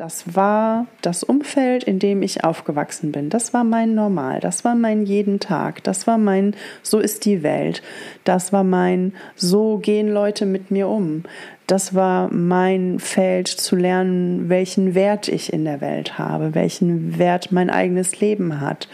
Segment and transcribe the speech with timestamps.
[0.00, 3.28] Das war das Umfeld, in dem ich aufgewachsen bin.
[3.28, 4.40] Das war mein Normal.
[4.40, 5.84] Das war mein jeden Tag.
[5.84, 7.82] Das war mein So ist die Welt.
[8.24, 11.24] Das war mein So gehen Leute mit mir um.
[11.66, 17.52] Das war mein Feld zu lernen, welchen Wert ich in der Welt habe, welchen Wert
[17.52, 18.88] mein eigenes Leben hat,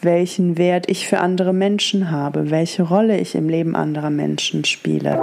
[0.00, 5.20] welchen Wert ich für andere Menschen habe, welche Rolle ich im Leben anderer Menschen spiele.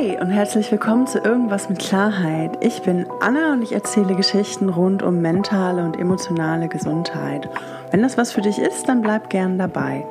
[0.00, 2.64] Hi und herzlich willkommen zu Irgendwas mit Klarheit.
[2.64, 7.50] Ich bin Anna und ich erzähle Geschichten rund um mentale und emotionale Gesundheit.
[7.90, 10.06] Wenn das was für dich ist, dann bleib gern dabei.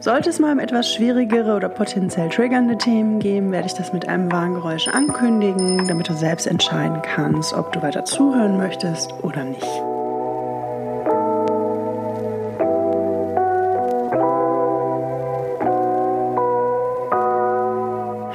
[0.00, 4.06] Sollte es mal um etwas schwierigere oder potenziell triggernde Themen geben, werde ich das mit
[4.08, 9.82] einem Warngeräusch ankündigen, damit du selbst entscheiden kannst, ob du weiter zuhören möchtest oder nicht.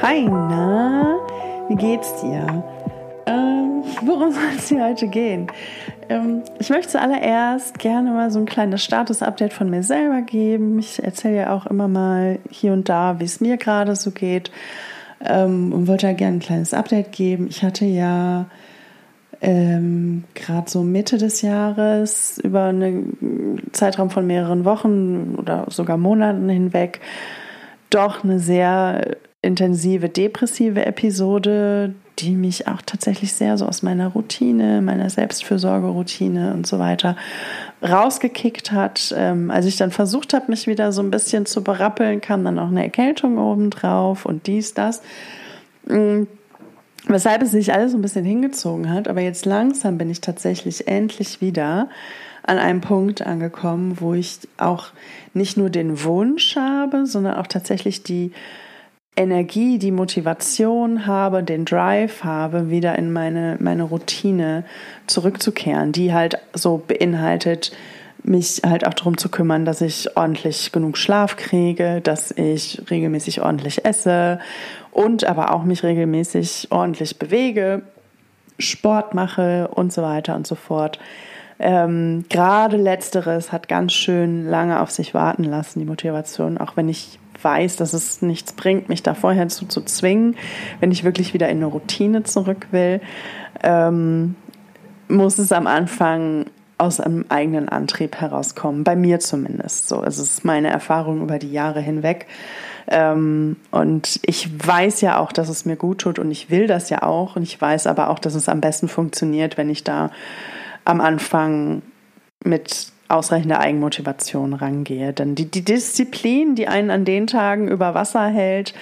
[0.01, 1.17] Hi, na,
[1.67, 2.63] wie geht's dir?
[3.25, 5.47] Ähm, worum soll es dir heute gehen?
[6.07, 10.79] Ähm, ich möchte zuallererst gerne mal so ein kleines Status-Update von mir selber geben.
[10.79, 14.51] Ich erzähle ja auch immer mal hier und da, wie es mir gerade so geht
[15.19, 17.47] ähm, und wollte ja gerne ein kleines Update geben.
[17.49, 18.45] Ich hatte ja
[19.41, 26.47] ähm, gerade so Mitte des Jahres über einen Zeitraum von mehreren Wochen oder sogar Monaten
[26.47, 27.01] hinweg
[27.89, 29.17] doch eine sehr
[29.49, 36.67] intensive depressive Episode, die mich auch tatsächlich sehr so aus meiner Routine, meiner Selbstfürsorgeroutine und
[36.67, 37.17] so weiter
[37.81, 39.13] rausgekickt hat.
[39.17, 42.59] Ähm, als ich dann versucht habe, mich wieder so ein bisschen zu berappeln, kam dann
[42.59, 45.01] auch eine Erkältung obendrauf und dies, das.
[45.87, 46.27] Mhm.
[47.07, 49.07] Weshalb es sich alles so ein bisschen hingezogen hat.
[49.07, 51.89] Aber jetzt langsam bin ich tatsächlich endlich wieder
[52.43, 54.87] an einem Punkt angekommen, wo ich auch
[55.33, 58.31] nicht nur den Wunsch habe, sondern auch tatsächlich die
[59.15, 64.63] Energie, die Motivation habe, den Drive habe, wieder in meine, meine Routine
[65.07, 67.71] zurückzukehren, die halt so beinhaltet,
[68.23, 73.41] mich halt auch darum zu kümmern, dass ich ordentlich genug Schlaf kriege, dass ich regelmäßig
[73.41, 74.39] ordentlich esse
[74.91, 77.81] und aber auch mich regelmäßig ordentlich bewege,
[78.57, 80.99] Sport mache und so weiter und so fort.
[81.59, 86.87] Ähm, Gerade letzteres hat ganz schön lange auf sich warten lassen, die Motivation, auch wenn
[86.87, 90.35] ich weiß, dass es nichts bringt, mich da vorher zu, zu zwingen,
[90.79, 93.01] wenn ich wirklich wieder in eine Routine zurück will,
[93.63, 94.35] ähm,
[95.07, 96.45] muss es am Anfang
[96.77, 100.01] aus einem eigenen Antrieb herauskommen, bei mir zumindest so.
[100.03, 102.25] Es ist meine Erfahrung über die Jahre hinweg.
[102.87, 106.89] Ähm, und ich weiß ja auch, dass es mir gut tut und ich will das
[106.89, 107.35] ja auch.
[107.35, 110.09] Und ich weiß aber auch, dass es am besten funktioniert, wenn ich da
[110.85, 111.81] am Anfang
[112.43, 115.11] mit ausreichende Eigenmotivation rangehe.
[115.13, 118.73] Denn die, die Disziplin, die einen an den Tagen über Wasser hält,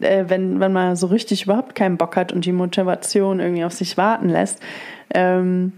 [0.00, 3.72] äh, wenn, wenn man so richtig überhaupt keinen Bock hat und die Motivation irgendwie auf
[3.72, 4.60] sich warten lässt,
[5.14, 5.72] ähm,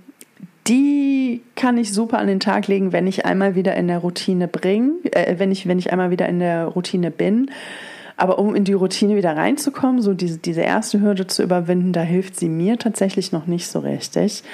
[0.67, 4.49] die kann ich super an den Tag legen, wenn ich einmal wieder in der Routine
[4.49, 7.51] bringe, äh, wenn ich, wenn ich einmal wieder in der Routine bin.
[8.17, 12.03] Aber um in die Routine wieder reinzukommen, so diese, diese erste Hürde zu überwinden, da
[12.03, 14.45] hilft sie mir tatsächlich noch nicht so richtig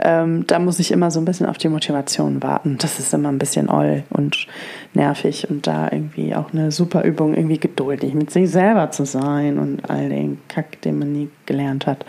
[0.00, 2.76] ähm, da muss ich immer so ein bisschen auf die Motivation warten.
[2.78, 4.46] Das ist immer ein bisschen oll und
[4.94, 9.58] nervig und da irgendwie auch eine super Übung, irgendwie geduldig mit sich selber zu sein
[9.58, 12.04] und all den Kack, den man nie gelernt hat.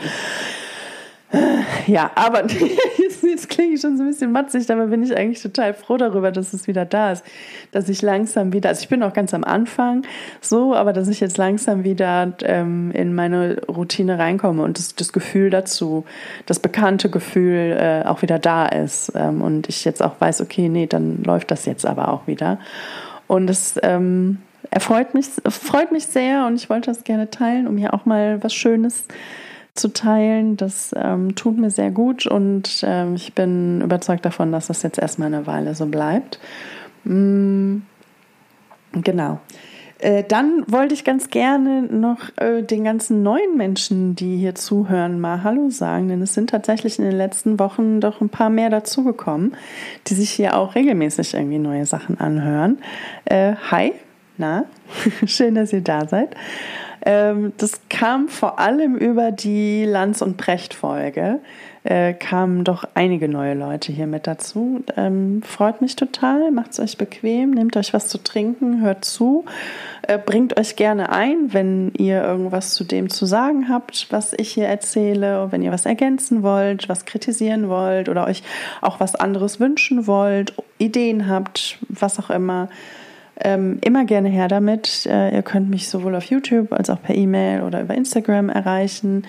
[1.88, 2.44] Ja, aber
[3.28, 6.32] jetzt, klinge ich schon so ein bisschen matzig, dabei bin ich eigentlich total froh darüber,
[6.32, 7.24] dass es wieder da ist.
[7.72, 10.04] Dass ich langsam wieder, also ich bin auch ganz am Anfang
[10.42, 15.14] so, aber dass ich jetzt langsam wieder ähm, in meine Routine reinkomme und das, das
[15.14, 16.06] Gefühl dazu,
[16.46, 19.12] das bekannte Gefühl äh, auch wieder da ist.
[19.16, 22.60] Ähm, und ich jetzt auch weiß, okay, nee, dann läuft das jetzt aber auch wieder.
[23.28, 24.40] Und es ähm,
[24.72, 28.44] erfreut mich, freut mich sehr und ich wollte das gerne teilen, um hier auch mal
[28.44, 29.14] was Schönes zu
[29.80, 30.58] zu teilen.
[30.58, 35.00] Das ähm, tut mir sehr gut und ähm, ich bin überzeugt davon, dass das jetzt
[35.00, 36.40] erstmal eine Weile so bleibt.
[37.04, 37.78] Mm,
[38.94, 39.40] genau.
[40.00, 45.20] Äh, dann wollte ich ganz gerne noch äh, den ganzen neuen Menschen, die hier zuhören,
[45.20, 48.70] mal Hallo sagen, denn es sind tatsächlich in den letzten Wochen doch ein paar mehr
[48.70, 49.56] dazugekommen,
[50.08, 52.78] die sich hier auch regelmäßig irgendwie neue Sachen anhören.
[53.26, 53.92] Äh, hi,
[54.38, 54.64] na,
[55.26, 56.30] schön, dass ihr da seid.
[57.06, 61.40] Ähm, das kam vor allem über die Lanz- und Precht-Folge.
[61.86, 64.84] Äh, kamen doch einige neue Leute hier mit dazu.
[64.98, 66.52] Ähm, freut mich total.
[66.52, 69.46] Macht es euch bequem, nehmt euch was zu trinken, hört zu,
[70.02, 74.50] äh, bringt euch gerne ein, wenn ihr irgendwas zu dem zu sagen habt, was ich
[74.52, 78.44] hier erzähle, wenn ihr was ergänzen wollt, was kritisieren wollt oder euch
[78.82, 82.68] auch was anderes wünschen wollt, Ideen habt, was auch immer
[83.42, 85.06] Ähm, immer gerne her damit.
[85.06, 89.24] Äh, ihr könnt mich sowohl auf YouTube als auch per E-Mail oder über Instagram erreichen.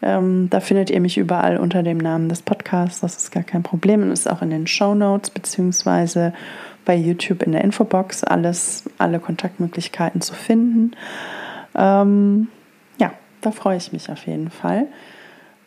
[0.00, 3.00] Ähm, da findet ihr mich überall unter dem Namen des Podcasts.
[3.00, 6.32] Das ist gar kein Problem und ist auch in den Show Notes beziehungsweise
[6.84, 10.92] bei YouTube in der Infobox alles, alle Kontaktmöglichkeiten zu finden.
[11.74, 12.48] Ähm,
[12.98, 14.86] ja, da freue ich mich auf jeden Fall.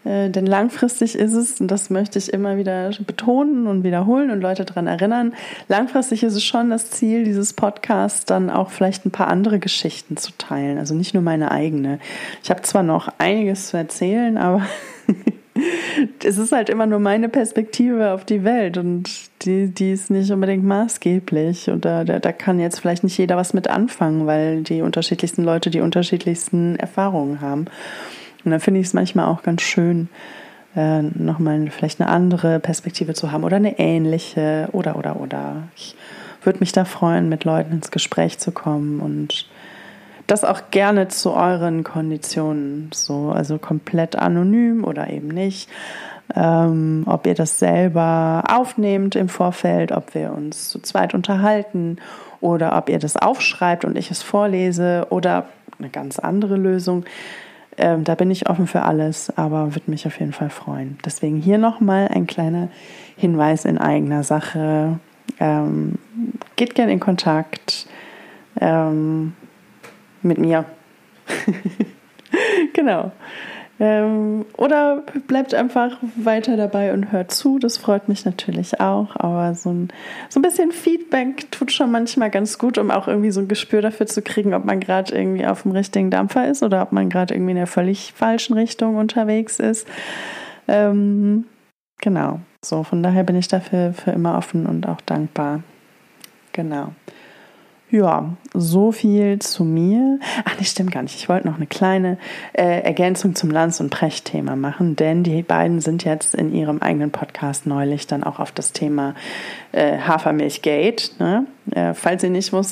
[0.03, 4.41] Äh, denn langfristig ist es, und das möchte ich immer wieder betonen und wiederholen und
[4.41, 5.33] Leute daran erinnern,
[5.67, 10.17] langfristig ist es schon das Ziel dieses Podcasts, dann auch vielleicht ein paar andere Geschichten
[10.17, 10.77] zu teilen.
[10.77, 11.99] Also nicht nur meine eigene.
[12.43, 14.65] Ich habe zwar noch einiges zu erzählen, aber
[16.23, 19.09] es ist halt immer nur meine Perspektive auf die Welt und
[19.43, 21.69] die, die ist nicht unbedingt maßgeblich.
[21.69, 25.43] Und da, da, da kann jetzt vielleicht nicht jeder was mit anfangen, weil die unterschiedlichsten
[25.43, 27.65] Leute die unterschiedlichsten Erfahrungen haben.
[28.43, 30.09] Und dann finde ich es manchmal auch ganz schön,
[30.75, 35.63] äh, nochmal vielleicht eine andere Perspektive zu haben oder eine ähnliche oder, oder, oder.
[35.75, 35.95] Ich
[36.43, 39.47] würde mich da freuen, mit Leuten ins Gespräch zu kommen und
[40.27, 45.69] das auch gerne zu euren Konditionen, so, also komplett anonym oder eben nicht.
[46.33, 51.97] Ähm, ob ihr das selber aufnehmt im Vorfeld, ob wir uns zu zweit unterhalten
[52.39, 55.47] oder ob ihr das aufschreibt und ich es vorlese oder
[55.77, 57.03] eine ganz andere Lösung.
[57.81, 60.99] Ähm, da bin ich offen für alles, aber würde mich auf jeden Fall freuen.
[61.03, 62.69] Deswegen hier nochmal ein kleiner
[63.17, 64.99] Hinweis in eigener Sache.
[65.39, 65.95] Ähm,
[66.57, 67.87] geht gerne in Kontakt
[68.59, 69.33] ähm,
[70.21, 70.65] mit mir.
[72.73, 73.11] genau.
[73.81, 77.57] Ähm, oder bleibt einfach weiter dabei und hört zu.
[77.57, 79.15] Das freut mich natürlich auch.
[79.15, 79.89] Aber so ein,
[80.29, 83.81] so ein bisschen Feedback tut schon manchmal ganz gut, um auch irgendwie so ein Gespür
[83.81, 87.09] dafür zu kriegen, ob man gerade irgendwie auf dem richtigen Dampfer ist oder ob man
[87.09, 89.87] gerade irgendwie in der völlig falschen Richtung unterwegs ist.
[90.67, 91.45] Ähm,
[91.99, 92.39] genau.
[92.63, 95.63] So, von daher bin ich dafür für immer offen und auch dankbar.
[96.53, 96.93] Genau.
[97.91, 100.17] Ja, so viel zu mir.
[100.45, 101.15] Ach, nee, stimmt gar nicht.
[101.15, 102.17] Ich wollte noch eine kleine
[102.53, 107.11] äh, Ergänzung zum Lanz- und Precht-Thema machen, denn die beiden sind jetzt in ihrem eigenen
[107.11, 109.13] Podcast neulich dann auch auf das Thema
[109.73, 111.11] äh, Hafermilchgate.
[111.19, 111.45] Ne?
[111.71, 112.23] Äh, falls,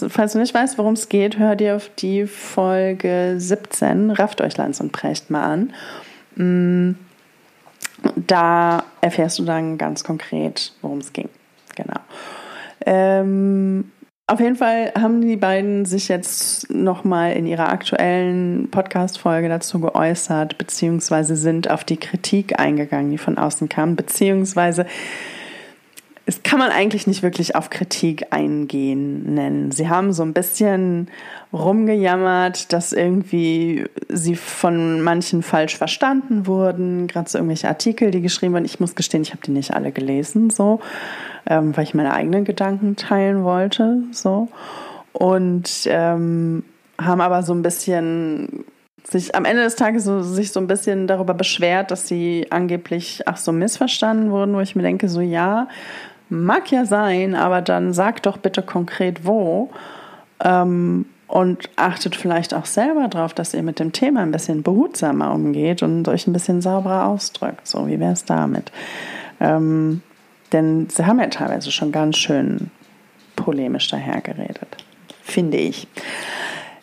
[0.07, 4.55] falls du nicht weißt, worum es geht, hör dir auf die Folge 17, rafft euch
[4.55, 5.73] Lanz und Precht mal an.
[6.37, 6.95] Mm,
[8.15, 11.27] da erfährst du dann ganz konkret, worum es ging.
[11.75, 11.99] Genau.
[12.85, 13.91] Ähm,
[14.29, 20.57] auf jeden Fall haben die beiden sich jetzt nochmal in ihrer aktuellen Podcast-Folge dazu geäußert,
[20.59, 24.85] beziehungsweise sind auf die Kritik eingegangen, die von außen kam, beziehungsweise
[26.29, 29.71] es kann man eigentlich nicht wirklich auf Kritik eingehen nennen.
[29.71, 31.07] Sie haben so ein bisschen
[31.51, 38.53] rumgejammert, dass irgendwie sie von manchen falsch verstanden wurden, gerade so irgendwelche Artikel, die geschrieben
[38.53, 38.65] wurden.
[38.65, 40.81] Ich muss gestehen, ich habe die nicht alle gelesen, so,
[41.47, 44.49] ähm, weil ich meine eigenen Gedanken teilen wollte, so.
[45.13, 46.63] Und ähm,
[47.01, 48.65] haben aber so ein bisschen
[49.03, 53.23] sich am Ende des Tages so, sich so ein bisschen darüber beschwert, dass sie angeblich
[53.25, 55.67] ach so missverstanden wurden, wo ich mir denke, so ja,
[56.29, 59.69] Mag ja sein, aber dann sagt doch bitte konkret wo.
[60.43, 65.31] Ähm, und achtet vielleicht auch selber darauf, dass ihr mit dem Thema ein bisschen behutsamer
[65.31, 67.67] umgeht und euch ein bisschen sauberer ausdrückt.
[67.67, 68.71] So, wie wäre es damit?
[69.39, 70.01] Ähm,
[70.51, 72.71] denn sie haben ja teilweise schon ganz schön
[73.35, 74.83] polemisch dahergeredet,
[75.21, 75.87] finde ich.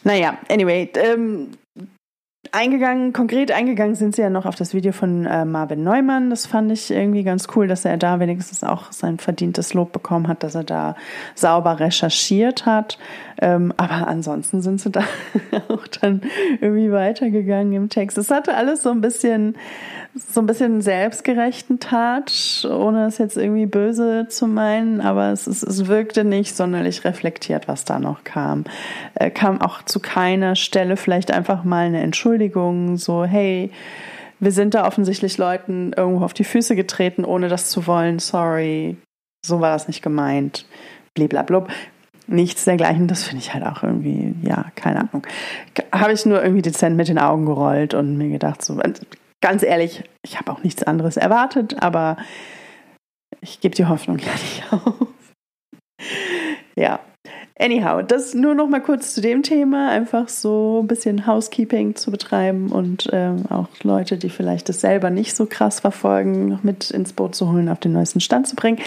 [0.05, 1.49] Naja, anyway, ähm,
[2.53, 6.31] Eingegangen, konkret eingegangen sind sie ja noch auf das Video von äh, Marvin Neumann.
[6.31, 10.29] Das fand ich irgendwie ganz cool, dass er da wenigstens auch sein verdientes Lob bekommen
[10.29, 10.97] hat, dass er da
[11.35, 12.99] sauber recherchiert hat.
[13.41, 15.05] Ähm, aber ansonsten sind sie da
[15.69, 16.23] auch dann
[16.61, 18.17] irgendwie weitergegangen im Text.
[18.19, 19.57] Es hatte alles so ein bisschen,
[20.15, 25.63] so ein bisschen selbstgerechten Touch, ohne es jetzt irgendwie böse zu meinen, aber es, es,
[25.63, 28.65] es wirkte nicht sonderlich reflektiert, was da noch kam.
[29.15, 33.71] Äh, kam auch zu keiner Stelle vielleicht einfach mal eine Entschuldigung, so, hey,
[34.39, 38.97] wir sind da offensichtlich Leuten irgendwo auf die Füße getreten, ohne das zu wollen, sorry,
[39.45, 40.67] so war das nicht gemeint,
[41.15, 41.69] bliblablub.
[42.29, 45.27] Nichts dergleichen, das finde ich halt auch irgendwie, ja, keine Ahnung.
[45.93, 48.81] Habe ich nur irgendwie dezent mit den Augen gerollt und mir gedacht, so,
[49.41, 52.17] ganz ehrlich, ich habe auch nichts anderes erwartet, aber
[53.41, 55.09] ich gebe die Hoffnung ja nicht auf.
[56.77, 57.01] ja.
[57.59, 62.11] Anyhow, das nur noch mal kurz zu dem Thema, einfach so ein bisschen Housekeeping zu
[62.11, 66.91] betreiben und ähm, auch Leute, die vielleicht das selber nicht so krass verfolgen, noch mit
[66.91, 68.79] ins Boot zu holen, auf den neuesten Stand zu bringen.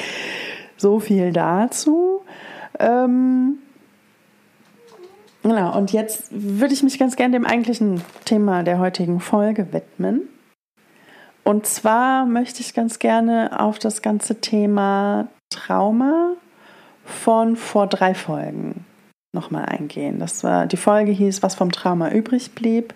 [0.77, 2.21] So viel dazu.
[2.79, 3.57] Ähm,
[5.43, 10.21] genau, und jetzt würde ich mich ganz gerne dem eigentlichen Thema der heutigen Folge widmen.
[11.43, 16.33] Und zwar möchte ich ganz gerne auf das ganze Thema Trauma
[17.05, 18.85] von vor drei Folgen
[19.33, 20.19] nochmal eingehen.
[20.19, 22.93] Das war, die Folge hieß, was vom Trauma übrig blieb.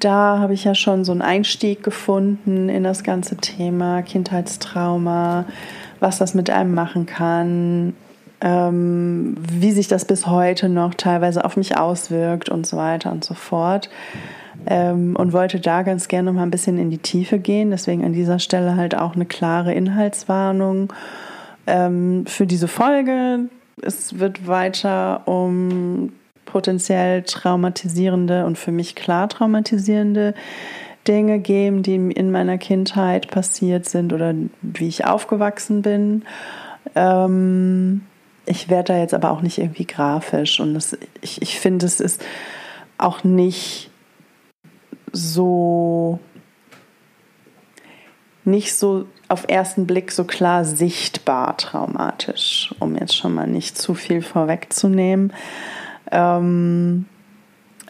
[0.00, 5.46] Da habe ich ja schon so einen Einstieg gefunden in das ganze Thema Kindheitstrauma,
[6.00, 7.94] was das mit einem machen kann,
[8.44, 13.24] ähm, wie sich das bis heute noch teilweise auf mich auswirkt und so weiter und
[13.24, 13.88] so fort.
[14.66, 17.70] Ähm, und wollte da ganz gerne noch mal ein bisschen in die Tiefe gehen.
[17.70, 20.92] Deswegen an dieser Stelle halt auch eine klare Inhaltswarnung
[21.66, 23.48] ähm, für diese Folge.
[23.82, 26.12] Es wird weiter um
[26.44, 30.34] potenziell traumatisierende und für mich klar traumatisierende
[31.08, 36.22] Dinge geben, die in meiner Kindheit passiert sind oder wie ich aufgewachsen bin.
[36.94, 38.02] Ähm,
[38.46, 42.00] ich werde da jetzt aber auch nicht irgendwie grafisch und das, ich, ich finde, es
[42.00, 42.24] ist
[42.98, 43.90] auch nicht
[45.12, 46.18] so
[48.44, 53.94] nicht so auf ersten Blick so klar sichtbar traumatisch, um jetzt schon mal nicht zu
[53.94, 55.32] viel vorwegzunehmen.
[56.10, 57.06] Ähm,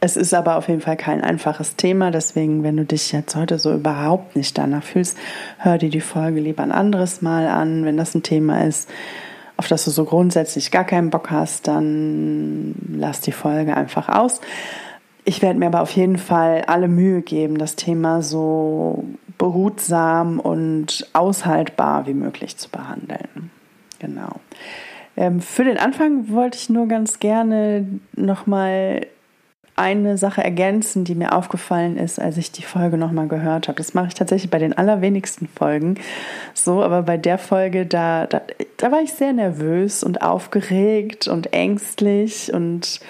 [0.01, 3.59] es ist aber auf jeden Fall kein einfaches Thema, deswegen, wenn du dich jetzt heute
[3.59, 5.17] so überhaupt nicht danach fühlst,
[5.59, 7.85] hör dir die Folge lieber ein anderes Mal an.
[7.85, 8.89] Wenn das ein Thema ist,
[9.57, 14.41] auf das du so grundsätzlich gar keinen Bock hast, dann lass die Folge einfach aus.
[15.25, 19.05] Ich werde mir aber auf jeden Fall alle Mühe geben, das Thema so
[19.39, 23.51] behutsam und aushaltbar wie möglich zu behandeln.
[23.99, 24.41] Genau.
[25.17, 29.07] Ähm, für den Anfang wollte ich nur ganz gerne nochmal
[29.77, 33.77] eine Sache ergänzen, die mir aufgefallen ist, als ich die Folge nochmal gehört habe.
[33.77, 35.97] Das mache ich tatsächlich bei den allerwenigsten Folgen
[36.55, 38.43] so, aber bei der Folge, da, da,
[38.77, 43.01] da war ich sehr nervös und aufgeregt und ängstlich und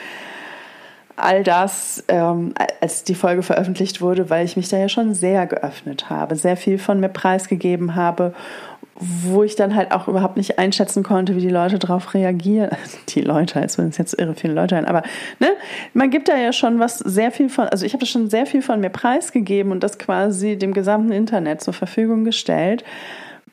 [1.16, 5.46] all das, ähm, als die Folge veröffentlicht wurde, weil ich mich da ja schon sehr
[5.46, 8.34] geöffnet habe, sehr viel von mir preisgegeben habe,
[8.96, 12.70] wo ich dann halt auch überhaupt nicht einschätzen konnte, wie die Leute darauf reagieren.
[13.08, 15.02] Die Leute, als wenn es jetzt irre viele Leute ein, aber
[15.40, 15.48] ne,
[15.92, 18.62] man gibt da ja schon was sehr viel von, also ich habe schon sehr viel
[18.62, 22.84] von mir preisgegeben und das quasi dem gesamten Internet zur Verfügung gestellt.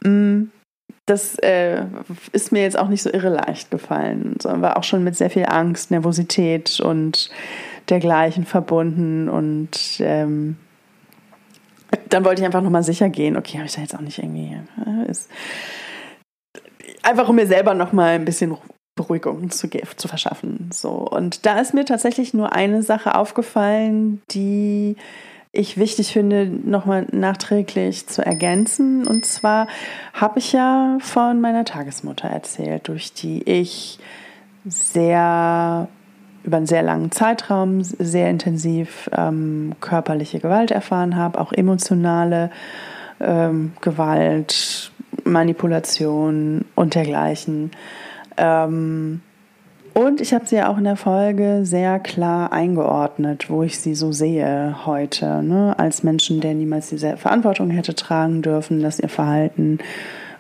[0.04, 0.46] Mm
[1.06, 1.84] das äh,
[2.32, 5.30] ist mir jetzt auch nicht so irre leicht gefallen, sondern war auch schon mit sehr
[5.30, 7.30] viel Angst, Nervosität und
[7.90, 9.28] dergleichen verbunden.
[9.28, 10.58] Und ähm,
[12.10, 14.58] dann wollte ich einfach nochmal sicher gehen, okay, habe ich da jetzt auch nicht irgendwie.
[14.86, 15.30] Äh, ist,
[17.04, 18.58] einfach um mir selber nochmal ein bisschen
[18.96, 20.70] Beruhigung zu, zu verschaffen.
[20.74, 20.90] So.
[20.90, 24.96] Und da ist mir tatsächlich nur eine Sache aufgefallen, die
[25.54, 29.06] ich wichtig finde, nochmal nachträglich zu ergänzen.
[29.06, 29.68] Und zwar
[30.14, 34.00] habe ich ja von meiner Tagesmutter erzählt, durch die ich
[34.66, 35.90] sehr
[36.44, 42.50] über einen sehr langen Zeitraum sehr intensiv ähm, körperliche Gewalt erfahren habe, auch emotionale
[43.20, 44.92] ähm, Gewalt,
[45.24, 47.72] Manipulation und dergleichen.
[48.38, 49.22] Ähm,
[49.94, 53.94] und ich habe sie ja auch in der Folge sehr klar eingeordnet, wo ich sie
[53.94, 55.76] so sehe heute, ne?
[55.78, 59.80] als Menschen, der niemals diese Verantwortung hätte tragen dürfen, dass ihr Verhalten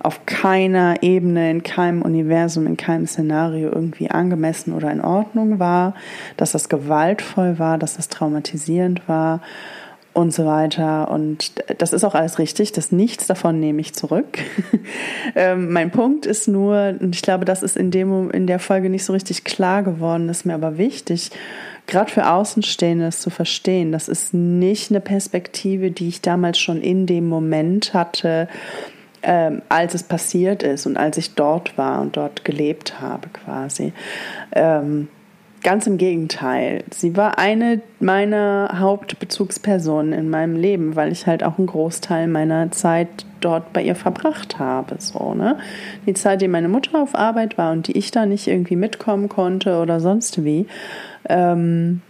[0.03, 5.93] auf keiner Ebene, in keinem Universum, in keinem Szenario irgendwie angemessen oder in Ordnung war,
[6.37, 9.41] dass das gewaltvoll war, dass das traumatisierend war
[10.13, 11.09] und so weiter.
[11.11, 14.39] Und das ist auch alles richtig, das nichts davon nehme ich zurück.
[15.35, 18.89] ähm, mein Punkt ist nur, und ich glaube, das ist in, dem, in der Folge
[18.89, 21.31] nicht so richtig klar geworden, ist mir aber wichtig,
[21.87, 23.91] gerade für Außenstehende das zu verstehen.
[23.91, 28.47] Das ist nicht eine Perspektive, die ich damals schon in dem Moment hatte,
[29.23, 33.93] ähm, als es passiert ist und als ich dort war und dort gelebt habe quasi.
[34.51, 35.07] Ähm,
[35.63, 36.83] Ganz im Gegenteil.
[36.89, 42.71] Sie war eine meiner Hauptbezugspersonen in meinem Leben, weil ich halt auch einen Großteil meiner
[42.71, 43.09] Zeit
[43.41, 44.95] dort bei ihr verbracht habe.
[44.97, 45.59] So, ne?
[46.07, 49.29] Die Zeit, die meine Mutter auf Arbeit war und die ich da nicht irgendwie mitkommen
[49.29, 50.65] konnte oder sonst wie,
[51.29, 52.01] ähm,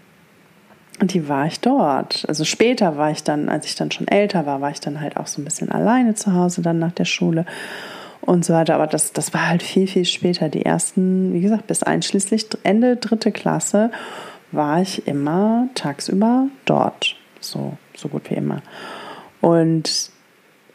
[1.02, 2.26] die war ich dort.
[2.28, 5.18] Also später war ich dann, als ich dann schon älter war, war ich dann halt
[5.18, 7.46] auch so ein bisschen alleine zu Hause dann nach der Schule
[8.22, 8.76] und so weiter.
[8.76, 10.50] Aber das, das war halt viel, viel später.
[10.50, 13.92] Die ersten, wie gesagt, bis einschließlich Ende dritte Klasse
[14.52, 17.16] war ich immer tagsüber dort.
[17.40, 18.62] So, so gut wie immer.
[19.40, 20.12] Und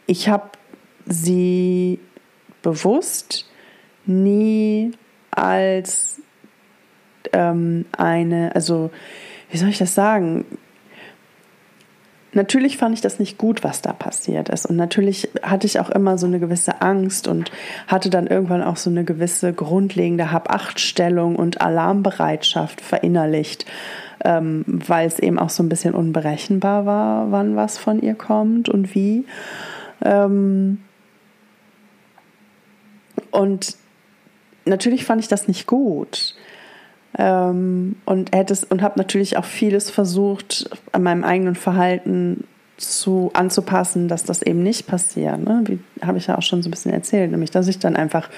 [0.07, 0.49] ich habe
[1.05, 1.99] sie
[2.61, 3.49] bewusst
[4.05, 4.91] nie
[5.31, 6.21] als
[7.31, 8.89] ähm, eine, also
[9.49, 10.45] wie soll ich das sagen?
[12.33, 14.67] Natürlich fand ich das nicht gut, was da passiert ist.
[14.67, 17.51] Und natürlich hatte ich auch immer so eine gewisse Angst und
[17.87, 23.65] hatte dann irgendwann auch so eine gewisse grundlegende Hab-Acht-Stellung und Alarmbereitschaft verinnerlicht,
[24.23, 28.69] ähm, weil es eben auch so ein bisschen unberechenbar war, wann was von ihr kommt
[28.69, 29.25] und wie.
[30.03, 30.79] Ähm
[33.31, 33.77] und
[34.65, 36.35] natürlich fand ich das nicht gut.
[37.17, 42.43] Ähm, und hätte und habe natürlich auch vieles versucht, an meinem eigenen Verhalten
[42.77, 45.39] zu anzupassen, dass das eben nicht passiert.
[45.39, 45.63] Ne?
[45.65, 48.29] Wie habe ich ja auch schon so ein bisschen erzählt, nämlich dass ich dann einfach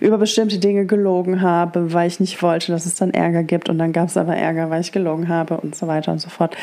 [0.00, 3.78] über bestimmte Dinge gelogen habe, weil ich nicht wollte, dass es dann Ärger gibt und
[3.78, 6.56] dann gab es aber Ärger, weil ich gelogen habe und so weiter und so fort.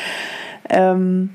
[0.68, 1.30] Ähm,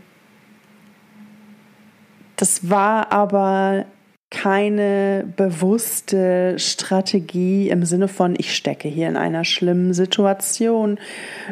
[2.35, 3.85] das war aber
[4.33, 10.99] keine bewusste Strategie im Sinne von, ich stecke hier in einer schlimmen Situation,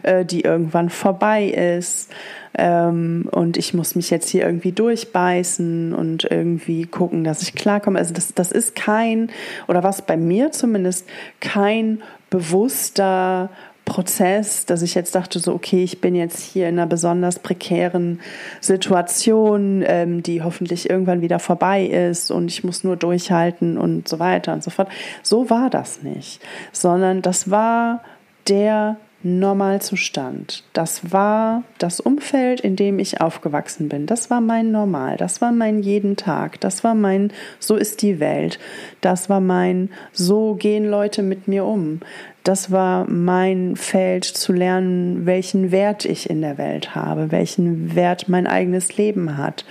[0.02, 2.12] äh, die irgendwann vorbei ist
[2.58, 8.00] ähm, und ich muss mich jetzt hier irgendwie durchbeißen und irgendwie gucken, dass ich klarkomme.
[8.00, 9.30] Also das, das ist kein,
[9.68, 11.08] oder was bei mir zumindest,
[11.40, 13.50] kein bewusster
[13.86, 18.22] Prozess, dass ich jetzt dachte, so, okay, ich bin jetzt hier in einer besonders prekären
[18.62, 24.20] Situation, ähm, die hoffentlich irgendwann wieder vorbei ist und ich muss nur durchhalten und so
[24.20, 24.88] weiter und so fort.
[25.24, 28.02] So war das nicht, sondern das war
[28.48, 30.64] der Normalzustand.
[30.74, 34.06] Das war das Umfeld, in dem ich aufgewachsen bin.
[34.06, 35.18] Das war mein Normal.
[35.18, 36.60] Das war mein jeden Tag.
[36.60, 38.60] Das war mein So ist die Welt.
[39.02, 42.00] Das war mein So gehen Leute mit mir um.
[42.44, 48.30] Das war mein Feld zu lernen, welchen Wert ich in der Welt habe, welchen Wert
[48.30, 49.64] mein eigenes Leben hat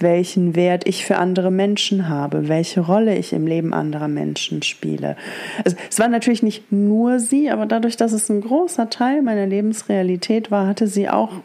[0.00, 5.16] welchen Wert ich für andere Menschen habe, welche Rolle ich im Leben anderer Menschen spiele.
[5.64, 9.46] Also, es war natürlich nicht nur sie, aber dadurch, dass es ein großer Teil meiner
[9.46, 11.40] Lebensrealität war, hatte sie auch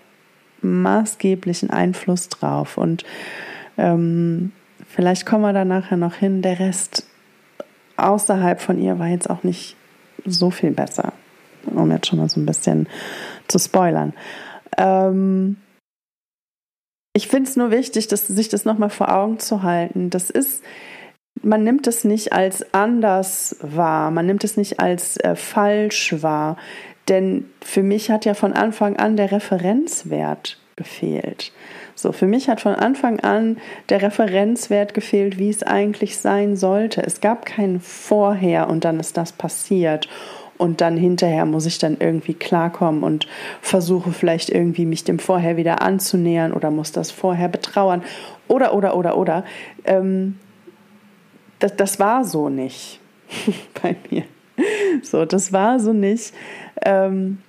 [0.62, 2.78] maßgeblichen Einfluss drauf.
[2.78, 3.04] Und
[3.78, 4.52] ähm,
[4.88, 6.42] vielleicht kommen wir da nachher noch hin.
[6.42, 7.06] Der Rest
[7.98, 9.76] außerhalb von ihr war jetzt auch nicht
[10.26, 11.14] so viel besser,
[11.66, 12.88] um jetzt schon mal so ein bisschen
[13.48, 14.14] zu spoilern.
[14.78, 15.58] Ähm,
[17.16, 20.10] ich finde es nur wichtig, dass sich das nochmal vor Augen zu halten.
[20.10, 20.62] Das ist,
[21.42, 26.58] man nimmt es nicht als anders wahr, man nimmt es nicht als äh, falsch wahr.
[27.08, 31.54] Denn für mich hat ja von Anfang an der Referenzwert gefehlt.
[31.96, 37.02] So, für mich hat von Anfang an der Referenzwert gefehlt, wie es eigentlich sein sollte.
[37.02, 40.10] Es gab kein Vorher und dann ist das passiert
[40.58, 43.28] und dann hinterher muss ich dann irgendwie klarkommen und
[43.62, 48.04] versuche vielleicht irgendwie mich dem Vorher wieder anzunähern oder muss das vorher betrauern
[48.48, 49.44] oder, oder, oder, oder.
[49.84, 50.38] Ähm,
[51.60, 53.00] das, das war so nicht
[53.82, 54.24] bei mir.
[55.04, 56.34] So, das war so nicht.
[56.84, 57.40] Ähm,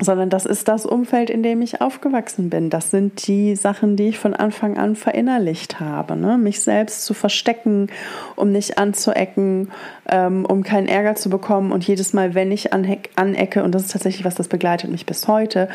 [0.00, 2.70] sondern das ist das Umfeld, in dem ich aufgewachsen bin.
[2.70, 6.16] Das sind die Sachen, die ich von Anfang an verinnerlicht habe.
[6.16, 6.38] Ne?
[6.38, 7.88] Mich selbst zu verstecken,
[8.36, 9.70] um nicht anzuecken,
[10.08, 11.72] ähm, um keinen Ärger zu bekommen.
[11.72, 15.26] Und jedes Mal, wenn ich anecke, und das ist tatsächlich was, das begleitet mich bis
[15.26, 15.68] heute,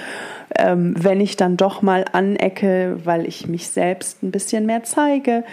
[0.58, 5.44] ähm, wenn ich dann doch mal anecke, weil ich mich selbst ein bisschen mehr zeige,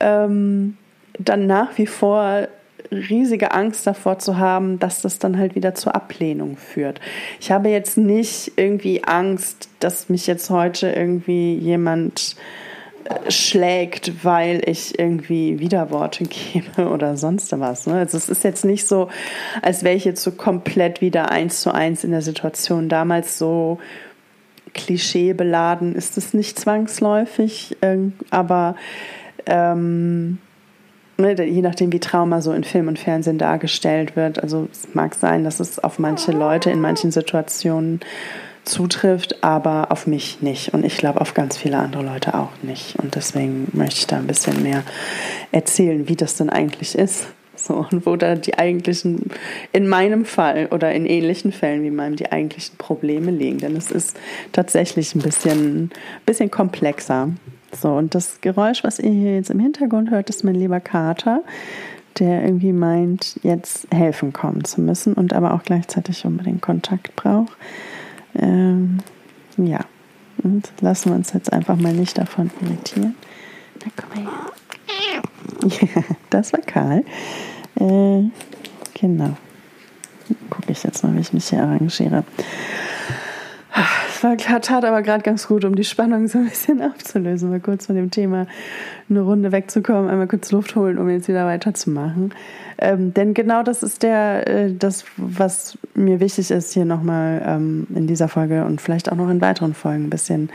[0.00, 0.76] ähm,
[1.18, 2.48] dann nach wie vor
[2.92, 7.00] riesige Angst davor zu haben, dass das dann halt wieder zur Ablehnung führt.
[7.40, 12.36] Ich habe jetzt nicht irgendwie Angst, dass mich jetzt heute irgendwie jemand
[13.04, 17.86] äh, schlägt, weil ich irgendwie Widerworte gebe oder sonst was.
[17.86, 17.94] Ne?
[17.94, 19.08] Also es ist jetzt nicht so,
[19.62, 23.78] als wäre ich jetzt so komplett wieder eins zu eins in der Situation damals so
[24.74, 27.76] klischeebeladen ist es nicht zwangsläufig,
[28.30, 28.76] aber
[29.46, 30.38] ähm,
[31.18, 34.42] je nachdem, wie Trauma so in Film und Fernsehen dargestellt wird.
[34.42, 38.00] Also es mag sein, dass es auf manche Leute in manchen Situationen
[38.64, 40.72] zutrifft, aber auf mich nicht.
[40.72, 42.96] Und ich glaube auf ganz viele andere Leute auch nicht.
[42.96, 44.82] Und deswegen möchte ich da ein bisschen mehr
[45.50, 47.26] erzählen, wie das denn eigentlich ist.
[47.54, 49.30] So, und wo da die eigentlichen,
[49.72, 53.58] in meinem Fall oder in ähnlichen Fällen wie meinem, die eigentlichen Probleme liegen.
[53.58, 54.16] Denn es ist
[54.52, 55.90] tatsächlich ein bisschen,
[56.26, 57.28] bisschen komplexer.
[57.80, 61.42] So, und das Geräusch, was ihr hier jetzt im Hintergrund hört, ist mein lieber Kater,
[62.18, 67.56] der irgendwie meint, jetzt helfen kommen zu müssen und aber auch gleichzeitig unbedingt Kontakt braucht.
[68.34, 68.98] Ähm,
[69.56, 69.80] ja,
[70.42, 73.14] und lassen wir uns jetzt einfach mal nicht davon irritieren.
[73.84, 74.32] Na, komm mal
[75.70, 76.04] her.
[76.30, 77.04] Das war Karl.
[77.76, 78.30] Äh,
[78.94, 79.36] genau.
[80.50, 82.24] Gucke ich jetzt mal, wie ich mich hier arrangiere
[84.22, 87.86] war tat aber gerade ganz gut, um die Spannung so ein bisschen abzulösen, mal kurz
[87.86, 88.46] von dem Thema
[89.08, 92.34] eine Runde wegzukommen, einmal kurz Luft holen, um jetzt wieder weiterzumachen.
[92.78, 97.86] Ähm, denn genau das ist der, äh, das, was mir wichtig ist, hier nochmal ähm,
[97.94, 100.50] in dieser Folge und vielleicht auch noch in weiteren Folgen ein bisschen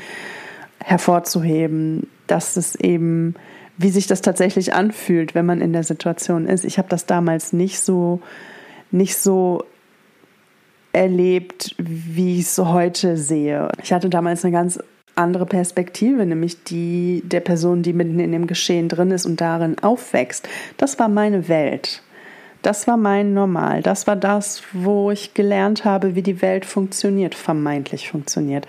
[0.84, 3.36] hervorzuheben, dass es eben,
[3.78, 6.66] wie sich das tatsächlich anfühlt, wenn man in der Situation ist.
[6.66, 8.22] Ich habe das damals nicht so,
[8.92, 9.64] nicht so
[10.98, 13.70] erlebt, wie ich es heute sehe.
[13.84, 14.80] Ich hatte damals eine ganz
[15.16, 19.78] andere Perspektive, nämlich die der Person, die mitten in dem Geschehen drin ist und darin
[19.80, 20.50] aufwächst.
[20.78, 22.02] Das war meine Welt.
[22.64, 23.84] Das war mein Normal.
[23.84, 28.68] Das war das, wo ich gelernt habe, wie die Welt funktioniert, vermeintlich funktioniert.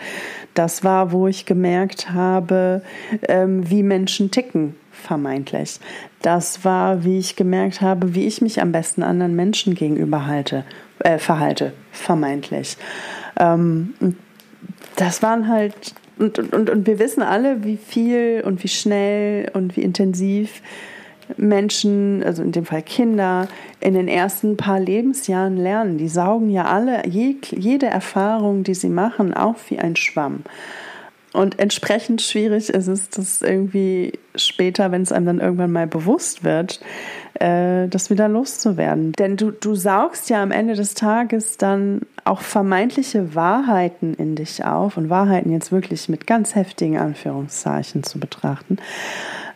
[0.53, 2.83] Das war, wo ich gemerkt habe,
[3.27, 5.81] ähm, wie Menschen ticken, vermeintlich.
[6.21, 10.65] Das war, wie ich gemerkt habe, wie ich mich am besten anderen Menschen gegenüber halte,
[11.01, 12.77] äh, verhalte, vermeintlich.
[13.39, 13.95] Ähm,
[14.97, 19.77] das waren halt, und, und, und wir wissen alle, wie viel und wie schnell und
[19.77, 20.63] wie intensiv
[21.37, 23.49] Menschen, also in dem Fall Kinder,
[23.81, 25.99] in den ersten paar Lebensjahren lernen.
[25.99, 30.43] Die saugen ja alle jede Erfahrung, die sie machen, auf wie ein Schwamm.
[31.35, 36.43] Und entsprechend schwierig ist es, das irgendwie später, wenn es einem dann irgendwann mal bewusst
[36.43, 36.81] wird,
[37.41, 39.13] äh, das wieder loszuwerden.
[39.13, 44.65] Denn du, du saugst ja am Ende des Tages dann auch vermeintliche Wahrheiten in dich
[44.65, 48.79] auf und Wahrheiten jetzt wirklich mit ganz heftigen Anführungszeichen zu betrachten.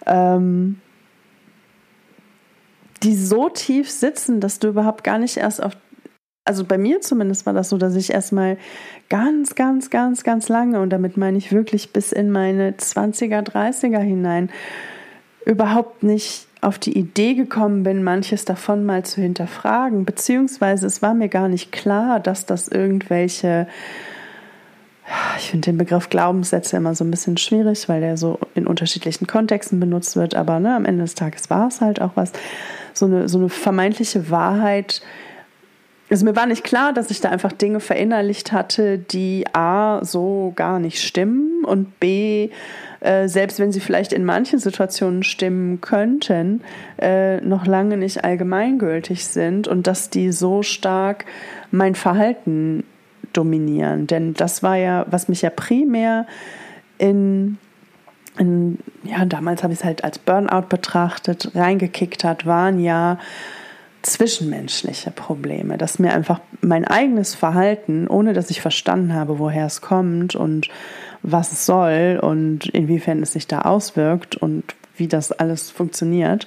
[0.06, 0.80] Ähm,
[3.02, 5.72] die so tief sitzen, dass du überhaupt gar nicht erst auf
[6.44, 8.58] also bei mir zumindest war das so, dass ich erstmal
[9.08, 14.00] ganz, ganz, ganz, ganz lange, und damit meine ich wirklich bis in meine 20er, 30er
[14.00, 14.50] hinein,
[15.46, 21.12] überhaupt nicht auf die Idee gekommen bin, manches davon mal zu hinterfragen, beziehungsweise es war
[21.12, 23.66] mir gar nicht klar, dass das irgendwelche,
[25.38, 29.26] ich finde den Begriff Glaubenssätze immer so ein bisschen schwierig, weil der so in unterschiedlichen
[29.26, 32.30] Kontexten benutzt wird, aber ne, am Ende des Tages war es halt auch was,
[32.94, 35.02] so eine, so eine vermeintliche Wahrheit,
[36.12, 40.52] also mir war nicht klar, dass ich da einfach Dinge verinnerlicht hatte, die A, so
[40.54, 42.50] gar nicht stimmen und B,
[43.00, 46.60] äh, selbst wenn sie vielleicht in manchen Situationen stimmen könnten,
[47.00, 51.24] äh, noch lange nicht allgemeingültig sind und dass die so stark
[51.70, 52.84] mein Verhalten
[53.32, 54.06] dominieren.
[54.06, 56.26] Denn das war ja, was mich ja primär
[56.98, 57.56] in
[58.38, 63.18] in, ja, damals habe ich es halt als Burnout betrachtet, reingekickt hat, waren ja
[64.02, 69.80] zwischenmenschliche Probleme, dass mir einfach mein eigenes Verhalten, ohne dass ich verstanden habe, woher es
[69.80, 70.68] kommt und
[71.22, 74.64] was es soll und inwiefern es sich da auswirkt und
[74.96, 76.46] wie das alles funktioniert,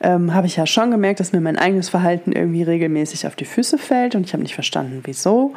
[0.00, 3.46] ähm, habe ich ja schon gemerkt, dass mir mein eigenes Verhalten irgendwie regelmäßig auf die
[3.46, 5.54] Füße fällt und ich habe nicht verstanden, wieso.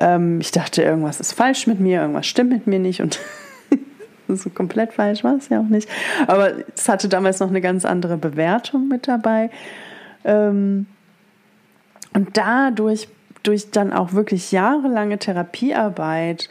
[0.00, 3.18] Ähm, ich dachte, irgendwas ist falsch mit mir, irgendwas stimmt mit mir nicht und
[4.28, 5.88] so komplett falsch war es ja auch nicht.
[6.28, 9.50] Aber es hatte damals noch eine ganz andere Bewertung mit dabei.
[10.24, 10.86] Ähm,
[12.14, 13.08] und dadurch,
[13.42, 16.48] durch dann auch wirklich jahrelange Therapiearbeit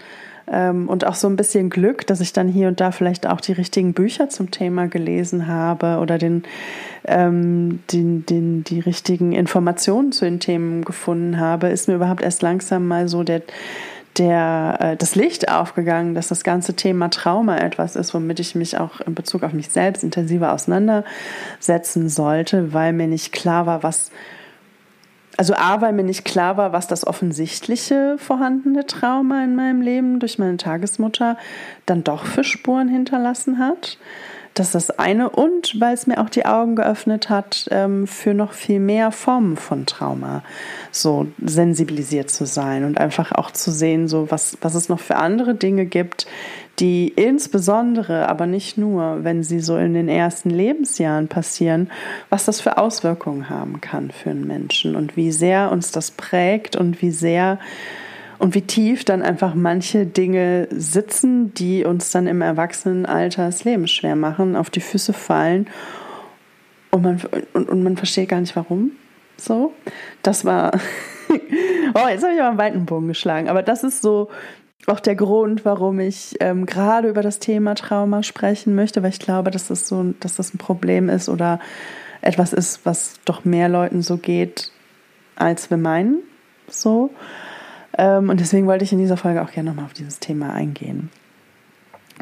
[0.52, 3.40] ähm, und auch so ein bisschen Glück, dass ich dann hier und da vielleicht auch
[3.40, 6.44] die richtigen Bücher zum Thema gelesen habe oder den,
[7.06, 12.42] ähm, den, den, die richtigen Informationen zu den Themen gefunden habe, ist mir überhaupt erst
[12.42, 13.42] langsam mal so der,
[14.18, 18.78] der, äh, das Licht aufgegangen, dass das ganze Thema Trauma etwas ist, womit ich mich
[18.78, 24.12] auch in Bezug auf mich selbst intensiver auseinandersetzen sollte, weil mir nicht klar war, was,
[25.38, 30.20] also A, weil mir nicht klar war, was das offensichtliche vorhandene Trauma in meinem Leben
[30.20, 31.38] durch meine Tagesmutter
[31.86, 33.98] dann doch für Spuren hinterlassen hat.
[34.54, 35.30] Das ist das eine.
[35.30, 39.56] Und weil es mir auch die Augen geöffnet hat ähm, für noch viel mehr Formen
[39.56, 40.44] von Trauma,
[40.92, 45.16] so sensibilisiert zu sein und einfach auch zu sehen, so was, was es noch für
[45.16, 46.28] andere Dinge gibt,
[46.80, 51.90] die insbesondere, aber nicht nur, wenn sie so in den ersten Lebensjahren passieren,
[52.30, 56.76] was das für Auswirkungen haben kann für einen Menschen und wie sehr uns das prägt
[56.76, 57.60] und wie sehr
[58.42, 63.88] und wie tief dann einfach manche Dinge sitzen, die uns dann im Erwachsenenalter das Leben
[63.88, 65.68] schwer machen, auf die Füße fallen
[66.90, 67.22] und man,
[67.54, 68.94] und, und man versteht gar nicht warum.
[69.38, 69.74] So,
[70.24, 70.72] das war.
[71.30, 73.48] oh, jetzt habe ich aber einen weiten Bogen geschlagen.
[73.48, 74.30] Aber das ist so
[74.88, 79.20] auch der Grund, warum ich ähm, gerade über das Thema Trauma sprechen möchte, weil ich
[79.20, 81.60] glaube, dass das so, dass das ein Problem ist oder
[82.22, 84.72] etwas ist, was doch mehr Leuten so geht,
[85.36, 86.24] als wir meinen.
[86.68, 87.12] So.
[87.98, 91.10] Ähm, und deswegen wollte ich in dieser Folge auch gerne nochmal auf dieses Thema eingehen.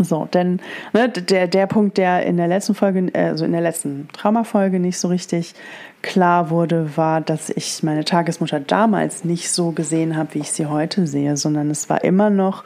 [0.02, 0.60] So, denn
[0.94, 4.98] ne, der, der Punkt, der in der letzten Folge, also in der letzten Traumafolge nicht
[4.98, 5.56] so richtig
[6.02, 10.68] klar wurde, war, dass ich meine Tagesmutter damals nicht so gesehen habe, wie ich sie
[10.68, 12.64] heute sehe, sondern es war immer noch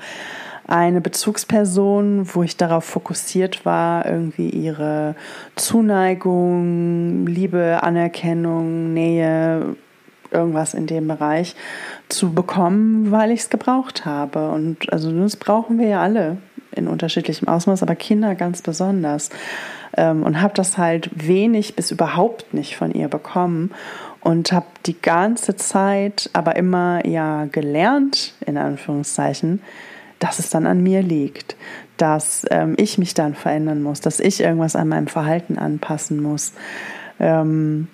[0.65, 5.15] eine Bezugsperson, wo ich darauf fokussiert war, irgendwie ihre
[5.55, 9.75] Zuneigung, Liebe, Anerkennung, Nähe,
[10.34, 11.56] irgendwas in dem Bereich
[12.10, 14.50] zu bekommen, weil ich es gebraucht habe.
[14.50, 16.38] Und also das brauchen wir ja alle
[16.76, 19.30] in unterschiedlichem Ausmaß, aber Kinder ganz besonders.
[19.96, 23.72] Ähm, und habe das halt wenig bis überhaupt nicht von ihr bekommen
[24.22, 29.62] und habe die ganze Zeit aber immer ja gelernt, in Anführungszeichen,
[30.19, 31.56] dass es dann an mir liegt,
[31.98, 36.54] dass ähm, ich mich dann verändern muss, dass ich irgendwas an meinem Verhalten anpassen muss.
[37.19, 37.88] Ähm,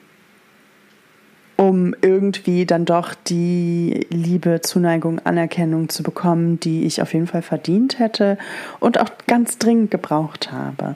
[1.60, 7.42] um irgendwie dann doch die Liebe, Zuneigung, Anerkennung zu bekommen, die ich auf jeden Fall
[7.42, 8.38] verdient hätte
[8.80, 10.96] und auch ganz dringend gebraucht habe.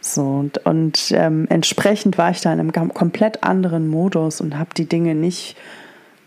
[0.00, 4.70] So, und, und ähm, entsprechend war ich da in einem komplett anderen Modus und habe
[4.76, 5.56] die Dinge nicht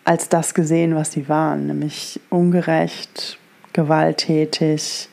[0.04, 3.39] als das gesehen, was sie waren, nämlich ungerecht,
[3.71, 5.08] gewalttätig